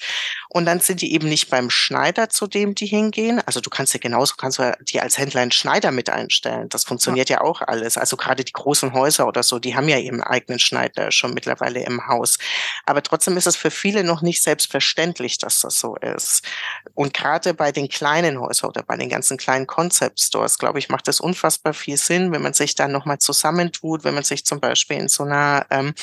und 0.50 0.66
dann 0.66 0.80
sind 0.80 1.02
die 1.02 1.14
eben 1.14 1.30
nicht 1.30 1.50
beim 1.50 1.70
Schneider, 1.70 2.30
zu 2.30 2.48
dem 2.48 2.76
die 2.76 2.86
hingehen. 2.86 3.42
Also 3.46 3.62
du 3.62 3.70
kannst 3.70 3.94
ja 3.94 4.00
genauso, 4.00 4.36
kannst 4.38 4.60
du 4.60 4.76
die 4.82 5.00
als 5.00 5.18
Händler 5.18 5.42
einen 5.42 5.52
Schneider 5.52 5.92
mit 5.92 6.10
einstellen. 6.10 6.68
Das 6.70 6.84
funktioniert 6.84 7.30
ja. 7.30 7.38
ja 7.38 7.42
auch 7.42 7.62
alles. 7.62 7.98
Also 7.98 8.18
gerade 8.18 8.44
die 8.44 8.52
großen 8.52 8.94
Häuser 8.94 9.28
oder 9.28 9.44
so, 9.44 9.60
die 9.60 9.76
haben 9.76 9.88
ja 9.88 9.98
ihren 9.98 10.22
eigenen 10.22 10.60
Schneider 10.60 11.12
schon 11.12 11.34
mittlerweile 11.34 11.84
im 11.84 12.08
Haus. 12.08 12.38
Aber 12.86 13.04
trotzdem 13.04 13.38
ist 13.38 13.48
es 13.48 13.56
für 13.56 13.72
viele 13.72 14.04
noch 14.04 14.22
nicht 14.22 14.42
selbstverständlich, 14.44 15.38
dass 15.38 15.60
das 15.60 15.80
so 15.80 15.96
ist. 15.96 16.46
Und 16.94 17.14
gerade 17.14 17.54
bei 17.54 17.72
den 17.72 17.88
kleinen 17.88 18.40
Häusern 18.40 18.70
oder 18.70 18.84
bei 18.84 18.98
den 18.98 19.10
ganzen 19.10 19.38
kleinen 19.38 19.68
Concept 19.68 20.20
Stores, 20.20 20.58
glaube 20.58 20.80
ich, 20.80 20.90
macht 20.90 21.08
es 21.08 21.20
unfassbar 21.20 21.74
viel 21.74 21.98
Sinn, 21.98 22.32
wenn 22.32 22.42
man 22.42 22.54
sich 22.54 22.76
dann 22.76 22.92
nochmal 22.92 23.20
zusammentut, 23.20 24.04
wenn 24.04 24.14
man 24.14 24.24
sich 24.24 24.46
zum 24.46 24.60
Beispiel 24.60 24.98
in 24.98 25.08
so 25.08 25.24
einer 25.24 25.66
ähm, 25.70 25.94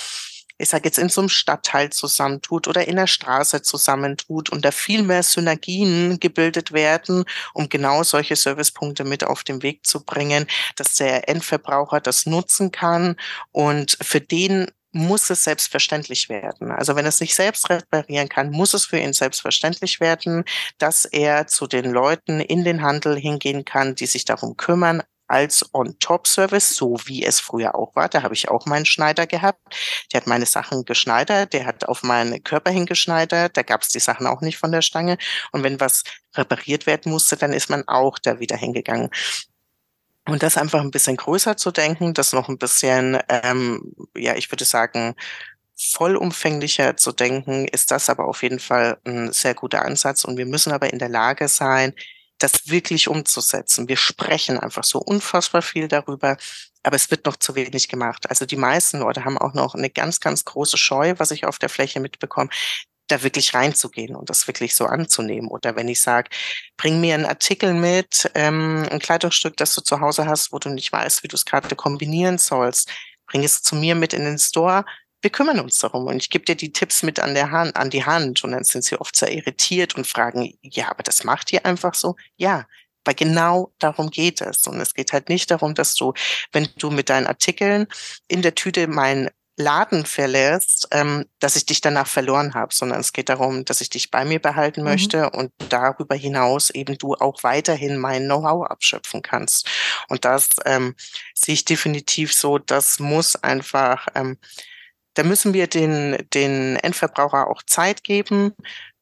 ich 0.58 0.68
sage 0.68 0.84
jetzt 0.84 0.98
in 0.98 1.08
so 1.08 1.20
einem 1.20 1.28
Stadtteil 1.28 1.90
zusammentut 1.90 2.68
oder 2.68 2.86
in 2.86 2.96
der 2.96 3.06
Straße 3.06 3.62
zusammentut 3.62 4.50
und 4.50 4.64
da 4.64 4.70
viel 4.72 5.02
mehr 5.02 5.22
Synergien 5.22 6.20
gebildet 6.20 6.72
werden, 6.72 7.24
um 7.54 7.68
genau 7.68 8.02
solche 8.02 8.36
Servicepunkte 8.36 9.04
mit 9.04 9.24
auf 9.24 9.44
den 9.44 9.62
Weg 9.62 9.86
zu 9.86 10.04
bringen, 10.04 10.46
dass 10.76 10.94
der 10.94 11.28
Endverbraucher 11.28 12.00
das 12.00 12.26
nutzen 12.26 12.72
kann 12.72 13.16
und 13.52 13.96
für 14.02 14.20
den 14.20 14.66
muss 14.92 15.28
es 15.30 15.44
selbstverständlich 15.44 16.28
werden. 16.28 16.72
Also 16.72 16.96
wenn 16.96 17.06
es 17.06 17.20
nicht 17.20 17.34
selbst 17.34 17.68
reparieren 17.68 18.28
kann, 18.28 18.50
muss 18.50 18.74
es 18.74 18.86
für 18.86 18.98
ihn 18.98 19.12
selbstverständlich 19.12 20.00
werden, 20.00 20.44
dass 20.78 21.04
er 21.04 21.46
zu 21.46 21.66
den 21.66 21.90
Leuten 21.90 22.40
in 22.40 22.64
den 22.64 22.82
Handel 22.82 23.16
hingehen 23.16 23.64
kann, 23.64 23.94
die 23.94 24.06
sich 24.06 24.24
darum 24.24 24.56
kümmern, 24.56 25.02
als 25.28 25.72
On-Top-Service, 25.74 26.74
so 26.74 26.96
wie 27.04 27.24
es 27.24 27.40
früher 27.40 27.74
auch 27.74 27.94
war. 27.94 28.08
Da 28.08 28.22
habe 28.22 28.34
ich 28.34 28.48
auch 28.48 28.66
meinen 28.66 28.86
Schneider 28.86 29.26
gehabt. 29.26 29.60
Der 30.12 30.20
hat 30.20 30.26
meine 30.26 30.46
Sachen 30.46 30.84
geschneidert, 30.84 31.52
der 31.52 31.66
hat 31.66 31.86
auf 31.86 32.02
meinen 32.02 32.42
Körper 32.42 32.70
hingeschneidert, 32.70 33.56
da 33.56 33.62
gab 33.62 33.82
es 33.82 33.88
die 33.88 34.00
Sachen 34.00 34.26
auch 34.26 34.40
nicht 34.40 34.58
von 34.58 34.72
der 34.72 34.82
Stange. 34.82 35.18
Und 35.52 35.62
wenn 35.62 35.80
was 35.80 36.02
repariert 36.34 36.86
werden 36.86 37.12
musste, 37.12 37.36
dann 37.36 37.52
ist 37.52 37.70
man 37.70 37.86
auch 37.86 38.18
da 38.18 38.40
wieder 38.40 38.56
hingegangen. 38.56 39.10
Und 40.26 40.42
das 40.42 40.58
einfach 40.58 40.80
ein 40.80 40.90
bisschen 40.90 41.16
größer 41.16 41.56
zu 41.56 41.70
denken, 41.70 42.12
das 42.12 42.32
noch 42.34 42.48
ein 42.48 42.58
bisschen, 42.58 43.18
ähm, 43.28 43.94
ja, 44.14 44.34
ich 44.36 44.50
würde 44.52 44.66
sagen, 44.66 45.14
vollumfänglicher 45.78 46.96
zu 46.96 47.12
denken, 47.12 47.66
ist 47.66 47.90
das 47.90 48.10
aber 48.10 48.26
auf 48.26 48.42
jeden 48.42 48.58
Fall 48.58 48.98
ein 49.04 49.32
sehr 49.32 49.54
guter 49.54 49.84
Ansatz. 49.84 50.24
Und 50.24 50.36
wir 50.36 50.46
müssen 50.46 50.72
aber 50.72 50.92
in 50.92 50.98
der 50.98 51.08
Lage 51.08 51.48
sein, 51.48 51.94
das 52.38 52.68
wirklich 52.68 53.08
umzusetzen. 53.08 53.88
Wir 53.88 53.96
sprechen 53.96 54.58
einfach 54.58 54.84
so 54.84 54.98
unfassbar 54.98 55.62
viel 55.62 55.88
darüber, 55.88 56.36
aber 56.82 56.96
es 56.96 57.10
wird 57.10 57.26
noch 57.26 57.36
zu 57.36 57.54
wenig 57.54 57.88
gemacht. 57.88 58.30
Also 58.30 58.46
die 58.46 58.56
meisten 58.56 59.00
Leute 59.00 59.24
haben 59.24 59.38
auch 59.38 59.54
noch 59.54 59.74
eine 59.74 59.90
ganz, 59.90 60.20
ganz 60.20 60.44
große 60.44 60.78
Scheu, 60.78 61.14
was 61.18 61.30
ich 61.30 61.44
auf 61.46 61.58
der 61.58 61.68
Fläche 61.68 62.00
mitbekomme, 62.00 62.50
da 63.08 63.22
wirklich 63.22 63.54
reinzugehen 63.54 64.14
und 64.14 64.30
das 64.30 64.46
wirklich 64.46 64.74
so 64.74 64.86
anzunehmen. 64.86 65.48
Oder 65.48 65.76
wenn 65.76 65.88
ich 65.88 66.00
sage, 66.00 66.30
bring 66.76 67.00
mir 67.00 67.14
einen 67.14 67.24
Artikel 67.24 67.74
mit, 67.74 68.30
ähm, 68.34 68.86
ein 68.90 68.98
Kleidungsstück, 69.00 69.56
das 69.56 69.74
du 69.74 69.80
zu 69.80 70.00
Hause 70.00 70.26
hast, 70.26 70.52
wo 70.52 70.58
du 70.58 70.68
nicht 70.68 70.92
weißt, 70.92 71.22
wie 71.22 71.28
du 71.28 71.36
es 71.36 71.44
gerade 71.44 71.74
kombinieren 71.74 72.38
sollst, 72.38 72.90
bring 73.26 73.44
es 73.44 73.62
zu 73.62 73.76
mir 73.76 73.94
mit 73.94 74.12
in 74.12 74.24
den 74.24 74.38
Store, 74.38 74.84
wir 75.20 75.30
kümmern 75.30 75.60
uns 75.60 75.78
darum 75.78 76.06
und 76.06 76.16
ich 76.16 76.30
gebe 76.30 76.44
dir 76.44 76.54
die 76.54 76.72
Tipps 76.72 77.02
mit 77.02 77.18
an 77.20 77.34
der 77.34 77.50
Hand, 77.50 77.76
an 77.76 77.90
die 77.90 78.04
Hand 78.04 78.44
und 78.44 78.52
dann 78.52 78.64
sind 78.64 78.84
sie 78.84 79.00
oft 79.00 79.16
sehr 79.16 79.32
irritiert 79.32 79.96
und 79.96 80.06
fragen, 80.06 80.54
ja, 80.62 80.90
aber 80.90 81.02
das 81.02 81.24
macht 81.24 81.52
ihr 81.52 81.66
einfach 81.66 81.94
so? 81.94 82.16
Ja, 82.36 82.66
weil 83.04 83.14
genau 83.14 83.72
darum 83.78 84.10
geht 84.10 84.40
es. 84.40 84.66
Und 84.66 84.80
es 84.80 84.94
geht 84.94 85.12
halt 85.12 85.28
nicht 85.28 85.50
darum, 85.50 85.74
dass 85.74 85.94
du, 85.94 86.12
wenn 86.52 86.68
du 86.76 86.90
mit 86.90 87.08
deinen 87.08 87.26
Artikeln 87.26 87.86
in 88.28 88.42
der 88.42 88.54
Tüte 88.54 88.86
meinen 88.86 89.30
Laden 89.56 90.06
verlässt, 90.06 90.86
ähm, 90.92 91.24
dass 91.40 91.56
ich 91.56 91.66
dich 91.66 91.80
danach 91.80 92.06
verloren 92.06 92.54
habe, 92.54 92.72
sondern 92.72 93.00
es 93.00 93.12
geht 93.12 93.28
darum, 93.28 93.64
dass 93.64 93.80
ich 93.80 93.90
dich 93.90 94.10
bei 94.10 94.24
mir 94.24 94.40
behalten 94.40 94.82
mhm. 94.82 94.88
möchte 94.88 95.30
und 95.30 95.50
darüber 95.68 96.14
hinaus 96.14 96.70
eben 96.70 96.96
du 96.96 97.14
auch 97.14 97.42
weiterhin 97.42 97.98
mein 97.98 98.26
Know-how 98.26 98.66
abschöpfen 98.66 99.20
kannst. 99.20 99.68
Und 100.08 100.24
das 100.24 100.50
ähm, 100.64 100.94
sehe 101.34 101.54
ich 101.54 101.64
definitiv 101.64 102.32
so, 102.32 102.58
das 102.58 103.00
muss 103.00 103.34
einfach 103.34 104.06
ähm, 104.14 104.38
da 105.18 105.24
müssen 105.24 105.52
wir 105.52 105.66
den, 105.66 106.16
den 106.32 106.76
Endverbraucher 106.76 107.50
auch 107.50 107.64
Zeit 107.64 108.04
geben. 108.04 108.54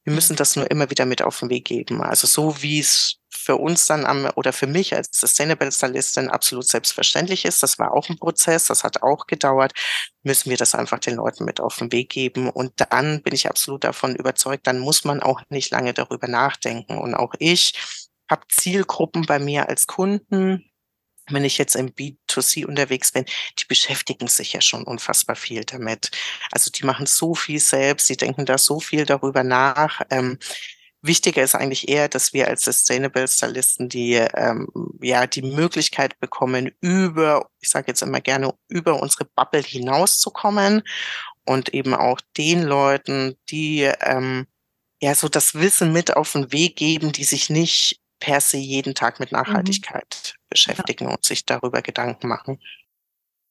Wir 0.05 0.15
müssen 0.15 0.35
das 0.35 0.57
nur 0.57 0.71
immer 0.71 0.89
wieder 0.89 1.05
mit 1.05 1.21
auf 1.21 1.41
den 1.41 1.51
Weg 1.51 1.67
geben. 1.67 2.01
Also 2.01 2.27
so 2.27 2.63
wie 2.63 2.79
es 2.81 3.19
für 3.29 3.57
uns 3.57 3.85
dann 3.85 4.07
am, 4.07 4.27
oder 4.35 4.55
für 4.55 4.67
mich 4.67 4.95
als 4.95 5.09
Sustainable 5.13 5.71
Stylistin 5.71 6.31
absolut 6.31 6.67
selbstverständlich 6.67 7.45
ist. 7.45 7.63
Das 7.63 7.79
war 7.79 7.93
auch 7.93 8.09
ein 8.09 8.19
Prozess, 8.19 8.65
das 8.67 8.83
hat 8.83 9.03
auch 9.03 9.27
gedauert. 9.27 9.73
Müssen 10.23 10.49
wir 10.49 10.57
das 10.57 10.75
einfach 10.75 11.01
den 11.01 11.17
Leuten 11.17 11.45
mit 11.45 11.61
auf 11.61 11.77
den 11.77 11.93
Weg 11.93 12.09
geben. 12.09 12.49
Und 12.49 12.73
dann 12.77 13.21
bin 13.23 13.35
ich 13.35 13.47
absolut 13.47 13.85
davon 13.85 14.17
überzeugt, 14.17 14.67
dann 14.67 14.79
muss 14.79 15.05
man 15.05 15.21
auch 15.21 15.43
nicht 15.51 15.71
lange 15.71 15.93
darüber 15.93 16.29
nachdenken. 16.29 16.97
Und 16.97 17.15
auch 17.15 17.35
ich 17.39 17.75
habe 18.31 18.43
Zielgruppen 18.49 19.27
bei 19.27 19.39
mir 19.39 19.69
als 19.69 19.87
Kunden, 19.87 20.65
wenn 21.31 21.45
ich 21.45 21.59
jetzt 21.59 21.77
im 21.77 21.91
B2C 21.91 22.67
unterwegs 22.67 23.13
bin, 23.13 23.25
die 23.59 23.65
beschäftigen 23.67 24.29
sich 24.29 24.53
ja 24.53 24.61
schon 24.61 24.85
unfassbar 24.85 25.37
viel 25.37 25.65
damit. 25.65 26.11
Also 26.53 26.71
die 26.71 26.85
machen 26.85 27.07
so 27.07 27.35
viel 27.35 27.61
selbst, 27.61 28.09
die 28.09 28.17
denken 28.17 28.47
da 28.47 28.59
so 28.59 28.81
viel 28.81 29.05
darüber 29.05 29.43
nach. 29.43 30.03
Ähm, 30.11 30.39
wichtiger 31.03 31.43
ist 31.43 31.55
eigentlich 31.55 31.89
eher, 31.89 32.09
dass 32.09 32.33
wir 32.33 32.49
als 32.49 32.65
Sustainable 32.65 33.27
Stylisten 33.29 33.89
die 33.89 34.15
ähm, 34.15 34.69
ja 35.01 35.27
die 35.27 35.43
Möglichkeit 35.43 36.19
bekommen, 36.21 36.73
über, 36.81 37.49
ich 37.61 37.71
sage 37.71 37.89
jetzt 37.89 38.03
immer 38.03 38.21
gerne, 38.21 38.55
über 38.69 39.01
unsere 39.01 39.25
Bubble 39.25 39.63
hinauszukommen 39.63 40.83
und 41.45 41.75
eben 41.75 41.95
auch 41.95 42.21
den 42.37 42.63
Leuten, 42.63 43.37
die 43.51 43.83
ähm, 44.01 44.47
ja 45.01 45.15
so 45.15 45.29
das 45.29 45.55
Wissen 45.55 45.93
mit 45.93 46.17
auf 46.17 46.33
den 46.33 46.53
Weg 46.53 46.77
geben, 46.77 47.13
die 47.13 47.25
sich 47.25 47.51
nicht 47.51 48.01
per 48.19 48.41
se 48.41 48.57
jeden 48.57 48.95
Tag 48.95 49.21
mit 49.21 49.33
mhm. 49.33 49.39
Nachhaltigkeit 49.39 50.35
mhm. 50.35 50.47
beschäftigen 50.51 51.05
ja. 51.05 51.11
und 51.15 51.25
sich 51.25 51.45
darüber 51.45 51.83
Gedanken 51.83 52.29
machen. 52.29 52.61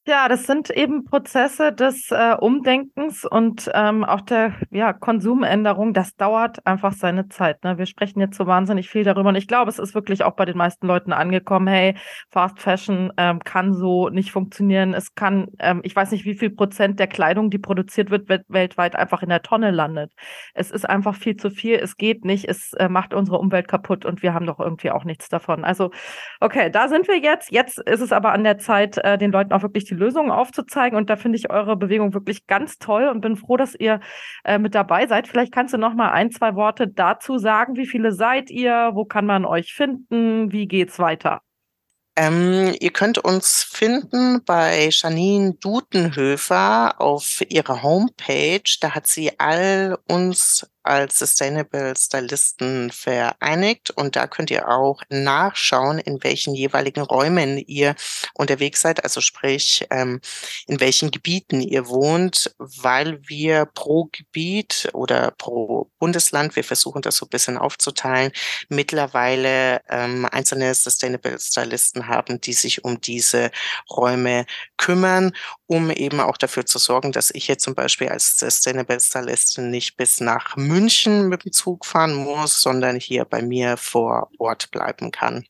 Ja, 0.08 0.28
das 0.30 0.44
sind 0.44 0.70
eben 0.70 1.04
Prozesse 1.04 1.74
des 1.74 2.12
äh, 2.12 2.36
Umdenkens 2.39 3.26
und 3.26 3.72
ähm, 3.74 4.04
auch 4.04 4.22
der 4.22 4.54
ja, 4.70 4.94
Konsumänderung. 4.94 5.94
Das 5.94 6.15
dauert 6.15 6.63
einfach 6.68 6.94
seine 6.94 7.28
Zeit. 7.28 7.63
Ne? 7.63 7.80
Wir 7.80 7.88
sprechen 7.88 8.20
jetzt 8.20 8.38
so 8.38 8.46
wahnsinnig 8.46 8.88
viel 8.88 9.04
darüber 9.04 9.30
und 9.30 9.36
ich 9.36 9.48
glaube, 9.48 9.72
es 9.72 9.80
ist 9.80 9.96
wirklich 9.96 10.24
auch 10.24 10.36
bei 10.36 10.46
den 10.46 10.58
meisten 10.58 10.86
Leuten 10.86 11.12
angekommen. 11.12 11.65
Hey, 11.65 11.96
Fast 12.30 12.60
Fashion 12.60 13.13
ähm, 13.18 13.39
kann 13.39 13.74
so 13.74 14.10
nicht 14.10 14.32
funktionieren. 14.32 14.94
Es 14.94 15.15
kann, 15.15 15.48
ähm, 15.58 15.82
ich 15.84 15.96
weiß 15.96 16.12
nicht, 16.12 16.24
wie 16.26 16.36
viel 16.36 16.52
Prozent 16.52 17.00
der 17.00 17.08
Kleidung, 17.08 17.50
die 17.50 17.58
produziert 17.58 18.12
wird, 18.12 18.30
weltweit 18.30 18.96
einfach 18.96 19.24
in 19.24 19.30
der 19.30 19.41
Tonne 19.41 19.72
landet. 19.72 20.13
Es 20.54 20.70
ist 20.70 20.88
einfach 20.88 21.15
viel 21.15 21.36
zu 21.36 21.50
viel. 21.50 21.78
Es 21.78 21.98
geht 21.98 22.26
nicht. 22.26 22.48
Es 22.48 22.74
äh, 22.74 22.89
macht 22.89 23.15
unsere 23.15 23.39
Umwelt 23.39 23.68
kaputt 23.68 24.06
und 24.06 24.22
wir 24.22 24.36
haben 24.36 24.46
doch 24.46 24.60
irgendwie 24.60 24.91
auch 24.91 25.04
nichts 25.04 25.30
davon. 25.30 25.65
Also, 25.65 25.89
okay, 26.41 26.70
da 26.70 26.89
sind 26.89 27.08
wir 27.08 27.18
jetzt. 27.18 27.52
Jetzt 27.52 27.80
ist 27.80 28.02
es 28.02 28.12
aber 28.12 28.34
an 28.34 28.44
der 28.44 28.60
Zeit, 28.60 29.00
äh, 29.00 29.18
den 29.18 29.32
Leuten 29.32 29.52
auch 29.52 29.63
wirklich 29.63 29.86
die 29.86 29.94
Lösungen 29.95 30.31
aufzuzeigen. 30.31 30.97
Und 30.97 31.10
da 31.10 31.15
finde 31.15 31.38
ich 31.38 31.49
eure 31.49 31.75
Bewegung 31.75 32.13
wirklich 32.13 32.47
ganz 32.47 32.77
toll 32.77 33.08
und 33.08 33.21
bin 33.21 33.36
froh, 33.36 33.58
dass 33.58 33.75
ihr 33.75 33.99
äh, 34.43 34.60
mit 34.60 34.75
dabei 34.75 35.08
seid. 35.08 35.27
Vielleicht 35.27 35.53
kannst 35.53 35.73
du 35.73 35.77
noch 35.77 35.93
mal 35.93 36.12
ein, 36.12 36.31
zwei 36.31 36.55
Worte 36.55 36.88
dazu 36.88 37.38
sagen. 37.38 37.75
Wie 37.75 37.88
viele 37.88 38.12
seid 38.12 38.49
ihr? 38.49 38.91
Wo 38.93 39.05
kann 39.05 39.25
man 39.25 39.45
euch 39.45 39.73
finden? 39.73 40.51
Wie 40.51 40.67
geht's 40.67 40.99
weiter? 40.99 41.41
Ähm, 42.17 42.73
ihr 42.79 42.91
könnt 42.91 43.17
uns 43.17 43.63
finden 43.63 44.41
bei 44.45 44.88
Janine 44.89 45.55
Dutenhöfer 45.55 46.95
auf 47.01 47.41
ihrer 47.49 47.84
Homepage. 47.84 48.77
Da 48.79 48.95
hat 48.95 49.08
sie 49.08 49.38
all 49.38 49.97
uns 50.08 50.65
als 50.86 51.17
Sustainable 51.17 51.93
Stylisten 51.98 52.91
vereinigt. 52.91 53.91
Und 53.91 54.15
da 54.15 54.28
könnt 54.28 54.52
ihr 54.52 54.69
auch 54.69 55.02
nachschauen, 55.10 56.00
in 56.00 56.24
welchen 56.24 56.54
jeweiligen 56.54 57.02
Räumen 57.02 57.58
ihr 57.58 57.95
unterwegs 58.34 58.82
seid, 58.82 59.04
also 59.04 59.21
sprich, 59.21 59.86
ähm, 59.89 60.21
in 60.67 60.80
welchen 60.80 61.12
Gebieten 61.12 61.62
ihr 61.62 61.88
wohnt, 61.88 62.56
weil 62.58 63.19
wir 63.28 63.65
pro 63.65 64.10
Gebiet 64.12 64.89
oder 64.93 65.32
pro 65.32 65.89
Bundesland, 66.00 66.56
wir 66.56 66.63
versuchen 66.63 67.02
das 67.02 67.17
so 67.17 67.26
ein 67.26 67.30
bisschen 67.30 67.58
aufzuteilen, 67.58 68.32
mittlerweile 68.69 69.82
ähm, 69.89 70.28
einzelne 70.32 70.74
Sustainable 70.76 71.39
Stylisten 71.39 72.08
haben, 72.08 72.39
die 72.41 72.54
sich 72.54 72.84
um 72.84 73.02
diese 73.02 73.52
Räume 73.89 74.45
kümmern, 74.78 75.34
um 75.67 75.89
eben 75.89 76.19
auch 76.19 76.38
dafür 76.38 76.65
zu 76.65 76.78
sorgen, 76.78 77.12
dass 77.12 77.32
ich 77.32 77.48
jetzt 77.48 77.63
zum 77.63 77.74
Beispiel 77.74 78.10
als 78.10 78.38
Sustainable 78.38 79.00
Stylistin 79.00 79.71
nicht 79.71 79.98
bis 79.98 80.19
nach 80.19 80.56
München 80.56 80.75
München 80.76 81.30
mit 81.30 81.46
dem 81.46 81.54
Zug 81.54 81.86
fahren 81.86 82.16
muss, 82.16 82.60
sondern 82.60 82.98
hier 82.98 83.24
bei 83.24 83.42
mir 83.42 83.78
vor 83.78 84.30
Ort 84.38 84.72
bleiben 84.72 85.12
kann. 85.12 85.46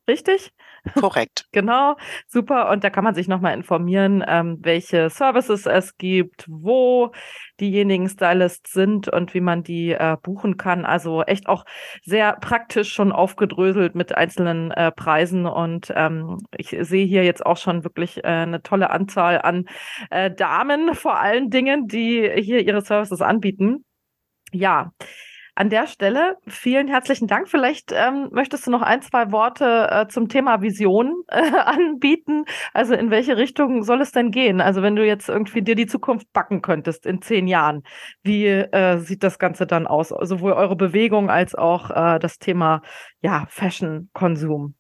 richtig? 0.08 0.52
Korrekt. 1.00 1.46
genau, 1.52 1.96
super. 2.28 2.70
Und 2.70 2.84
da 2.84 2.90
kann 2.90 3.04
man 3.04 3.16
sich 3.16 3.28
nochmal 3.28 3.54
informieren, 3.54 4.24
ähm, 4.28 4.58
welche 4.62 5.10
Services 5.10 5.66
es 5.66 5.98
gibt, 5.98 6.46
wo 6.48 7.12
diejenigen 7.60 8.10
Stylists 8.10 8.74
sind 8.74 9.08
und 9.08 9.34
wie 9.34 9.42
man 9.42 9.64
die 9.64 9.92
äh, 9.92 10.18
buchen 10.22 10.58
kann. 10.58 10.86
Also 10.86 11.24
echt 11.24 11.48
auch 11.48 11.66
sehr 12.04 12.34
praktisch 12.34 12.92
schon 12.94 13.12
aufgedröselt 13.12 13.96
mit 13.96 14.16
einzelnen 14.16 14.72
äh, 14.72 14.92
Preisen. 14.92 15.46
Und 15.46 15.92
ähm, 15.96 16.40
ich 16.58 16.76
sehe 16.82 17.06
hier 17.06 17.24
jetzt 17.24 17.46
auch 17.46 17.58
schon 17.58 17.84
wirklich 17.84 18.24
äh, 18.24 18.28
eine 18.28 18.62
tolle 18.62 18.90
Anzahl 18.90 19.42
an 19.42 19.66
äh, 20.10 20.32
Damen 20.32 20.94
vor 20.96 21.20
allen 21.20 21.50
Dingen, 21.50 21.88
die 21.88 22.30
hier 22.36 22.60
ihre 22.66 22.82
Services 22.82 23.22
anbieten. 23.22 23.86
Ja. 24.52 24.92
An 25.56 25.70
der 25.70 25.86
Stelle 25.86 26.38
vielen 26.48 26.88
herzlichen 26.88 27.28
Dank. 27.28 27.48
Vielleicht 27.48 27.92
ähm, 27.92 28.30
möchtest 28.32 28.66
du 28.66 28.72
noch 28.72 28.82
ein, 28.82 29.04
zwei 29.04 29.32
Worte 29.32 29.88
äh, 29.92 30.08
zum 30.08 30.28
Thema 30.28 30.62
Vision 30.62 31.24
äh, 31.28 31.42
anbieten. 31.66 32.46
Also 32.74 32.96
in 32.96 33.12
welche 33.12 33.38
Richtung 33.38 33.84
soll 33.84 34.02
es 34.02 34.12
denn 34.12 34.32
gehen? 34.32 34.62
Also 34.62 34.82
wenn 34.82 34.96
du 34.96 35.06
jetzt 35.06 35.30
irgendwie 35.30 35.62
dir 35.62 35.76
die 35.76 35.86
Zukunft 35.86 36.34
backen 36.34 36.64
könntest 36.64 37.06
in 37.06 37.22
zehn 37.22 37.48
Jahren, 37.48 37.84
wie 38.24 38.48
äh, 38.48 38.98
sieht 38.98 39.22
das 39.22 39.38
Ganze 39.38 39.68
dann 39.68 39.86
aus? 39.86 40.10
Sowohl 40.10 40.54
eure 40.54 40.76
Bewegung 40.76 41.30
als 41.30 41.54
auch 41.54 41.92
äh, 41.92 42.18
das 42.20 42.40
Thema 42.40 42.82
ja, 43.22 43.46
Fashion-Konsum. 43.50 44.74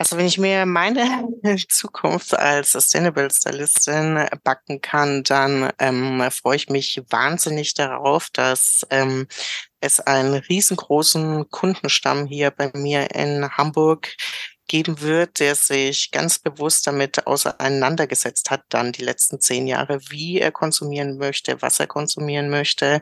Also 0.00 0.16
wenn 0.16 0.24
ich 0.24 0.38
mir 0.38 0.64
meine 0.64 1.28
Zukunft 1.68 2.32
als 2.32 2.72
Sustainable 2.72 3.30
Stylistin 3.30 4.26
backen 4.42 4.80
kann, 4.80 5.22
dann 5.24 5.70
ähm, 5.78 6.26
freue 6.30 6.56
ich 6.56 6.70
mich 6.70 7.02
wahnsinnig 7.10 7.74
darauf, 7.74 8.30
dass 8.32 8.86
ähm, 8.88 9.26
es 9.82 10.00
einen 10.00 10.32
riesengroßen 10.36 11.50
Kundenstamm 11.50 12.26
hier 12.26 12.50
bei 12.50 12.70
mir 12.72 13.14
in 13.14 13.46
Hamburg 13.50 14.16
geben 14.70 15.00
wird, 15.00 15.40
der 15.40 15.56
sich 15.56 16.12
ganz 16.12 16.38
bewusst 16.38 16.86
damit 16.86 17.26
auseinandergesetzt 17.26 18.50
hat, 18.50 18.62
dann 18.68 18.92
die 18.92 19.02
letzten 19.02 19.40
zehn 19.40 19.66
Jahre, 19.66 19.98
wie 20.10 20.38
er 20.38 20.52
konsumieren 20.52 21.18
möchte, 21.18 21.60
was 21.60 21.80
er 21.80 21.88
konsumieren 21.88 22.50
möchte. 22.50 23.00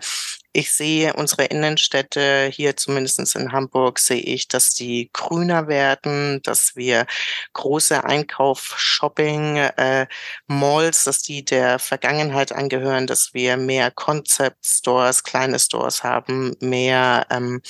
Ich 0.55 0.73
sehe 0.73 1.13
unsere 1.13 1.45
Innenstädte 1.45 2.49
hier 2.51 2.75
zumindest 2.79 3.37
in 3.37 3.53
Hamburg, 3.53 3.99
sehe 3.99 4.23
ich, 4.23 4.49
dass 4.49 4.71
die 4.71 5.11
grüner 5.13 5.69
werden, 5.69 6.41
dass 6.43 6.75
wir 6.75 7.07
große 7.53 8.03
Einkauf, 8.03 8.75
Shopping, 8.79 9.59
äh, 9.59 10.07
Malls, 10.47 11.05
dass 11.05 11.21
die 11.21 11.45
der 11.45 11.79
Vergangenheit 11.79 12.51
angehören, 12.51 13.07
dass 13.07 13.35
wir 13.35 13.59
mehr 13.59 13.91
Concept 13.91 14.65
Stores, 14.65 15.23
kleine 15.23 15.59
Stores 15.59 16.03
haben, 16.03 16.57
mehr, 16.61 17.27
ähm, 17.31 17.61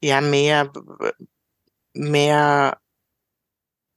ja, 0.00 0.20
mehr, 0.20 0.70
mehr 1.94 2.78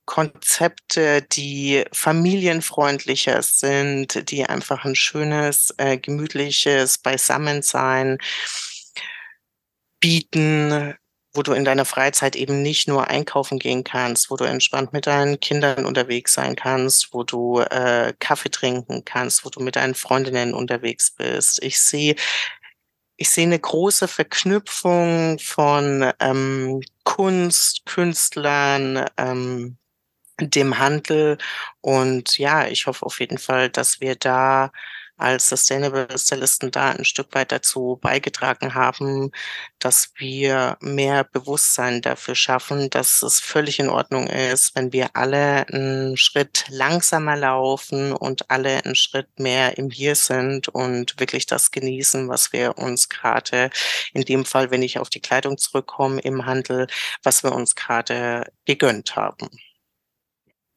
Konzepte, 0.06 1.22
die 1.22 1.86
familienfreundlicher 1.94 3.42
sind, 3.44 4.30
die 4.30 4.46
einfach 4.46 4.86
ein 4.86 4.96
schönes, 4.96 5.74
äh, 5.78 5.98
gemütliches 5.98 6.98
Beisammensein 6.98 8.18
bieten, 10.00 10.96
wo 11.34 11.44
du 11.44 11.54
in 11.54 11.64
deiner 11.64 11.86
Freizeit 11.86 12.36
eben 12.36 12.62
nicht 12.62 12.88
nur 12.88 13.08
einkaufen 13.08 13.58
gehen 13.58 13.84
kannst, 13.84 14.30
wo 14.30 14.36
du 14.36 14.44
entspannt 14.44 14.92
mit 14.92 15.08
deinen 15.08 15.40
Kindern 15.40 15.86
unterwegs 15.86 16.34
sein 16.34 16.56
kannst, 16.56 17.14
wo 17.14 17.24
du 17.24 17.60
äh, 17.60 18.14
Kaffee 18.20 18.50
trinken 18.50 19.06
kannst, 19.06 19.46
wo 19.46 19.50
du 19.50 19.62
mit 19.62 19.78
deinen 19.78 19.96
Freundinnen 19.96 20.54
unterwegs 20.54 21.12
bist. 21.12 21.64
Ich 21.64 21.80
sehe 21.82 22.16
ich 23.18 23.30
sehe 23.30 23.46
eine 23.46 23.60
große 23.60 24.08
Verknüpfung 24.08 25.38
von 25.38 26.12
ähm, 26.20 26.82
Kunst, 27.04 27.86
Künstlern, 27.86 29.06
ähm, 29.16 29.78
dem 30.50 30.80
Handel. 30.80 31.38
Und 31.82 32.38
ja, 32.38 32.68
ich 32.68 32.88
hoffe 32.88 33.06
auf 33.06 33.20
jeden 33.20 33.38
Fall, 33.38 33.70
dass 33.70 34.02
wir 34.02 34.16
da 34.16 34.72
als 35.22 35.50
Sustainable 35.50 36.08
Stylisten 36.18 36.72
da 36.72 36.92
ein 36.92 37.06
Stück 37.06 37.34
weit 37.36 37.52
dazu 37.52 38.00
beigetragen 38.02 38.74
haben, 38.74 39.32
dass 39.80 40.14
wir 40.18 40.78
mehr 40.82 41.24
Bewusstsein 41.24 42.02
dafür 42.02 42.36
schaffen, 42.36 42.90
dass 42.90 43.22
es 43.22 43.40
völlig 43.40 43.80
in 43.80 43.90
Ordnung 43.90 44.28
ist, 44.28 44.76
wenn 44.76 44.92
wir 44.92 45.10
alle 45.14 45.68
einen 45.68 46.18
Schritt 46.18 46.66
langsamer 46.70 47.38
laufen 47.38 48.14
und 48.14 48.50
alle 48.50 48.84
einen 48.84 48.96
Schritt 48.96 49.40
mehr 49.40 49.78
im 49.78 49.92
Hier 49.92 50.16
sind 50.16 50.68
und 50.70 51.20
wirklich 51.20 51.46
das 51.46 51.72
genießen, 51.72 52.28
was 52.28 52.52
wir 52.52 52.78
uns 52.78 53.08
gerade 53.10 53.70
in 54.14 54.24
dem 54.24 54.44
Fall, 54.46 54.72
wenn 54.72 54.82
ich 54.82 54.98
auf 54.98 55.10
die 55.10 55.22
Kleidung 55.22 55.58
zurückkomme 55.58 56.22
im 56.22 56.46
Handel, 56.46 56.88
was 57.24 57.44
wir 57.44 57.52
uns 57.52 57.76
gerade 57.76 58.52
gegönnt 58.66 59.16
haben. 59.16 59.50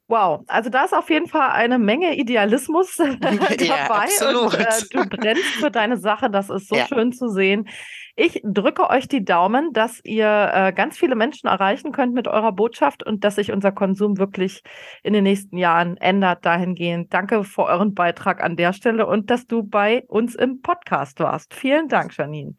Wow, 0.07 0.43
also 0.47 0.69
da 0.69 0.85
ist 0.85 0.93
auf 0.93 1.09
jeden 1.09 1.27
Fall 1.27 1.49
eine 1.49 1.79
Menge 1.79 2.15
Idealismus 2.15 2.95
dabei 3.19 3.57
ja, 3.59 3.87
und 4.29 4.53
äh, 4.53 4.65
du 4.91 5.09
brennst 5.09 5.43
für 5.55 5.71
deine 5.71 5.97
Sache. 5.97 6.29
Das 6.29 6.49
ist 6.51 6.69
so 6.69 6.75
ja. 6.75 6.85
schön 6.85 7.11
zu 7.11 7.27
sehen. 7.27 7.67
Ich 8.15 8.39
drücke 8.43 8.89
euch 8.89 9.07
die 9.07 9.25
Daumen, 9.25 9.73
dass 9.73 9.99
ihr 10.03 10.51
äh, 10.53 10.73
ganz 10.73 10.97
viele 10.97 11.15
Menschen 11.15 11.47
erreichen 11.47 11.91
könnt 11.91 12.13
mit 12.13 12.27
eurer 12.27 12.51
Botschaft 12.51 13.03
und 13.03 13.23
dass 13.23 13.35
sich 13.35 13.51
unser 13.51 13.71
Konsum 13.71 14.17
wirklich 14.19 14.61
in 15.01 15.13
den 15.13 15.23
nächsten 15.23 15.57
Jahren 15.57 15.97
ändert 15.97 16.45
dahingehend. 16.45 17.11
Danke 17.11 17.43
für 17.43 17.63
euren 17.63 17.95
Beitrag 17.95 18.43
an 18.43 18.55
der 18.55 18.73
Stelle 18.73 19.07
und 19.07 19.31
dass 19.31 19.47
du 19.47 19.63
bei 19.63 20.03
uns 20.07 20.35
im 20.35 20.61
Podcast 20.61 21.19
warst. 21.19 21.53
Vielen 21.55 21.89
Dank, 21.89 22.15
Janine. 22.15 22.53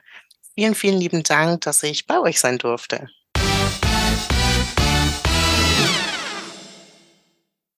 Vielen, 0.55 0.75
vielen 0.75 0.99
lieben 0.99 1.23
Dank, 1.23 1.61
dass 1.61 1.83
ich 1.85 2.07
bei 2.07 2.19
euch 2.19 2.41
sein 2.41 2.59
durfte. 2.59 3.09